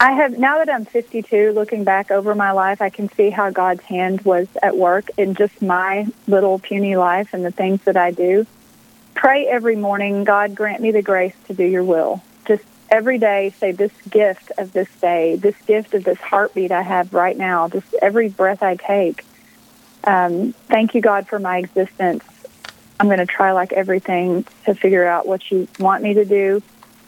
I 0.00 0.10
have 0.14 0.36
now 0.36 0.58
that 0.58 0.68
I'm 0.68 0.86
52, 0.86 1.52
looking 1.52 1.84
back 1.84 2.10
over 2.10 2.34
my 2.34 2.50
life, 2.50 2.82
I 2.82 2.90
can 2.90 3.08
see 3.10 3.30
how 3.30 3.50
God's 3.50 3.82
hand 3.82 4.22
was 4.22 4.48
at 4.60 4.76
work 4.76 5.10
in 5.16 5.36
just 5.36 5.62
my 5.62 6.08
little 6.26 6.58
puny 6.58 6.96
life 6.96 7.32
and 7.32 7.44
the 7.44 7.52
things 7.52 7.82
that 7.82 7.96
I 7.96 8.10
do 8.10 8.48
pray 9.14 9.46
every 9.46 9.76
morning, 9.76 10.24
God 10.24 10.54
grant 10.54 10.82
me 10.82 10.90
the 10.90 11.02
grace 11.02 11.34
to 11.46 11.54
do 11.54 11.64
your 11.64 11.84
will. 11.84 12.22
Just 12.46 12.64
every 12.90 13.18
day 13.18 13.54
say 13.58 13.72
this 13.72 13.92
gift 14.08 14.52
of 14.58 14.72
this 14.72 14.88
day, 15.00 15.36
this 15.36 15.56
gift 15.66 15.94
of 15.94 16.04
this 16.04 16.18
heartbeat 16.18 16.72
I 16.72 16.82
have 16.82 17.12
right 17.14 17.36
now, 17.36 17.68
just 17.68 17.92
every 17.94 18.28
breath 18.28 18.62
I 18.62 18.76
take. 18.76 19.24
Um, 20.04 20.52
thank 20.68 20.94
you, 20.94 21.00
God, 21.00 21.26
for 21.28 21.38
my 21.38 21.58
existence. 21.58 22.24
I'm 23.00 23.06
going 23.06 23.18
to 23.18 23.26
try 23.26 23.52
like 23.52 23.72
everything 23.72 24.44
to 24.64 24.74
figure 24.74 25.06
out 25.06 25.26
what 25.26 25.50
you 25.50 25.66
want 25.78 26.02
me 26.02 26.14
to 26.14 26.24
do 26.24 26.62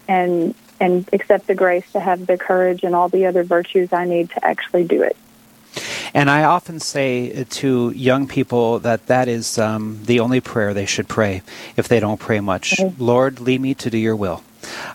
and 0.09 0.55
and 0.79 1.09
accept 1.12 1.47
the 1.47 1.55
grace 1.55 1.90
to 1.92 2.01
have 2.01 2.27
the 2.27 2.37
courage 2.37 2.83
and 2.83 2.95
all 2.95 3.09
the 3.09 3.27
other 3.27 3.42
virtues 3.42 3.92
I 3.95 4.05
need 4.05 4.29
to 4.31 4.45
actually 4.45 4.85
do 4.85 5.03
it. 5.03 5.16
And 6.14 6.31
I 6.31 6.45
often 6.45 6.81
say 6.81 7.45
to 7.45 7.90
young 7.90 8.27
people 8.27 8.79
that 8.81 9.07
that 9.07 9.29
is 9.29 9.59
um, 9.59 10.01
the 10.05 10.21
only 10.21 10.40
prayer 10.40 10.75
they 10.75 10.87
should 10.87 11.09
pray 11.09 11.42
if 11.77 11.88
they 11.88 12.01
don't 12.01 12.21
pray 12.21 12.40
much. 12.40 12.81
Lord, 12.99 13.40
lead 13.40 13.61
me 13.61 13.75
to 13.75 13.90
do 13.90 13.99
your 13.99 14.16
will. 14.16 14.42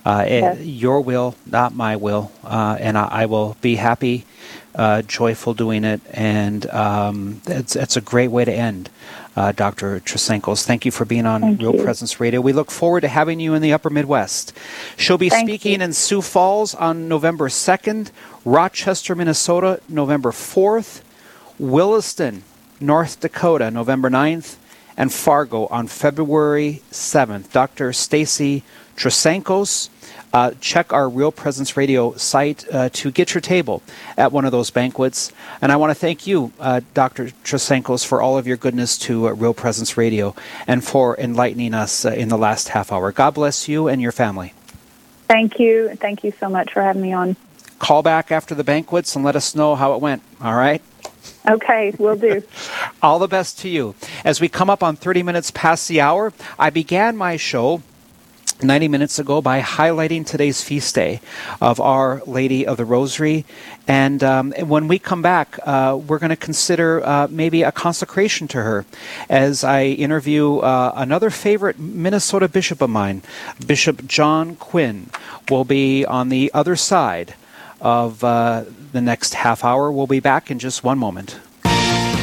Uh. 0.05 0.55
Your 0.59 1.01
will, 1.01 1.35
not 1.45 1.73
my 1.73 1.95
will. 1.95 2.31
Uh, 2.43 2.77
and 2.79 2.97
I, 2.97 3.07
I, 3.23 3.25
will 3.25 3.55
be 3.61 3.75
happy, 3.75 4.25
uh, 4.75 5.01
joyful 5.03 5.53
doing 5.53 5.83
it. 5.83 6.01
And 6.11 6.69
um, 6.69 7.41
it's, 7.47 7.75
it's 7.75 7.97
a 7.97 8.01
great 8.01 8.29
way 8.29 8.45
to 8.45 8.51
end. 8.51 8.89
Uh, 9.33 9.53
Dr. 9.53 10.01
Trasancos. 10.01 10.65
Thank 10.65 10.85
you 10.85 10.91
for 10.91 11.05
being 11.05 11.25
on 11.25 11.41
Thank 11.41 11.61
Real 11.61 11.75
you. 11.75 11.83
Presence 11.83 12.19
Radio. 12.19 12.41
We 12.41 12.51
look 12.51 12.69
forward 12.69 13.01
to 13.01 13.07
having 13.07 13.39
you 13.39 13.53
in 13.53 13.61
the 13.61 13.71
Upper 13.71 13.89
Midwest. 13.89 14.51
She'll 14.97 15.17
be 15.17 15.29
Thank 15.29 15.47
speaking 15.47 15.79
you. 15.79 15.85
in 15.85 15.93
Sioux 15.93 16.21
Falls 16.21 16.75
on 16.75 17.07
November 17.07 17.47
2nd, 17.47 18.11
Rochester, 18.43 19.15
Minnesota, 19.15 19.79
November 19.87 20.31
4th, 20.31 21.01
Williston, 21.57 22.43
North 22.81 23.21
Dakota, 23.21 23.71
November 23.71 24.09
9th, 24.09 24.57
and 24.97 25.13
Fargo 25.13 25.67
on 25.67 25.87
February 25.87 26.81
7th. 26.91 27.51
Dr. 27.51 27.93
Stacy 27.93 28.63
Trasancos. 28.95 29.89
Uh, 30.33 30.51
check 30.61 30.93
our 30.93 31.09
Real 31.09 31.31
Presence 31.31 31.75
Radio 31.75 32.15
site 32.15 32.65
uh, 32.73 32.89
to 32.93 33.11
get 33.11 33.33
your 33.33 33.41
table 33.41 33.83
at 34.17 34.31
one 34.31 34.45
of 34.45 34.53
those 34.53 34.69
banquets. 34.69 35.31
And 35.61 35.71
I 35.71 35.75
want 35.75 35.91
to 35.91 35.95
thank 35.95 36.25
you, 36.25 36.53
uh, 36.59 36.81
Dr. 36.93 37.27
Trasancos, 37.43 38.05
for 38.05 38.21
all 38.21 38.37
of 38.37 38.47
your 38.47 38.55
goodness 38.55 38.97
to 38.99 39.27
uh, 39.27 39.31
Real 39.31 39.53
Presence 39.53 39.97
Radio 39.97 40.33
and 40.67 40.83
for 40.83 41.17
enlightening 41.17 41.73
us 41.73 42.05
uh, 42.05 42.11
in 42.11 42.29
the 42.29 42.37
last 42.37 42.69
half 42.69 42.93
hour. 42.93 43.11
God 43.11 43.33
bless 43.33 43.67
you 43.67 43.89
and 43.89 44.01
your 44.01 44.13
family. 44.13 44.53
Thank 45.27 45.59
you. 45.59 45.95
Thank 45.95 46.23
you 46.23 46.33
so 46.39 46.49
much 46.49 46.71
for 46.71 46.81
having 46.81 47.01
me 47.01 47.11
on. 47.11 47.35
Call 47.79 48.01
back 48.01 48.31
after 48.31 48.55
the 48.55 48.63
banquets 48.63 49.15
and 49.15 49.25
let 49.25 49.35
us 49.35 49.53
know 49.53 49.75
how 49.75 49.95
it 49.95 50.01
went. 50.01 50.21
All 50.39 50.55
right? 50.55 50.81
Okay, 51.49 51.93
we'll 51.97 52.15
do. 52.15 52.43
All 53.01 53.19
the 53.19 53.27
best 53.27 53.59
to 53.59 53.69
you. 53.69 53.95
As 54.23 54.39
we 54.39 54.47
come 54.47 54.69
up 54.69 54.83
on 54.83 54.95
30 54.95 55.23
minutes 55.23 55.51
past 55.51 55.87
the 55.87 55.99
hour, 55.99 56.31
I 56.59 56.69
began 56.69 57.17
my 57.17 57.37
show 57.37 57.81
90 58.63 58.87
minutes 58.87 59.19
ago 59.19 59.41
by 59.41 59.61
highlighting 59.61 60.25
today's 60.25 60.63
feast 60.63 60.95
day 60.95 61.21
of 61.59 61.79
Our 61.79 62.21
Lady 62.25 62.65
of 62.65 62.77
the 62.77 62.85
Rosary. 62.85 63.45
And 63.87 64.23
um, 64.23 64.51
when 64.51 64.87
we 64.87 64.99
come 64.99 65.21
back, 65.21 65.59
uh, 65.63 65.99
we're 66.07 66.19
going 66.19 66.29
to 66.29 66.35
consider 66.35 67.05
uh, 67.05 67.27
maybe 67.29 67.63
a 67.63 67.71
consecration 67.71 68.47
to 68.49 68.61
her 68.61 68.85
as 69.29 69.63
I 69.63 69.85
interview 69.85 70.57
uh, 70.57 70.93
another 70.95 71.29
favorite 71.29 71.79
Minnesota 71.79 72.47
bishop 72.47 72.81
of 72.81 72.89
mine, 72.89 73.21
Bishop 73.65 74.05
John 74.07 74.55
Quinn, 74.55 75.09
will 75.49 75.65
be 75.65 76.05
on 76.05 76.29
the 76.29 76.51
other 76.53 76.75
side 76.75 77.35
of 77.79 78.23
uh, 78.23 78.65
the 78.91 79.01
next 79.01 79.33
half 79.33 79.63
hour. 79.63 79.91
We'll 79.91 80.07
be 80.07 80.19
back 80.19 80.51
in 80.51 80.59
just 80.59 80.83
one 80.83 80.99
moment. 80.99 81.39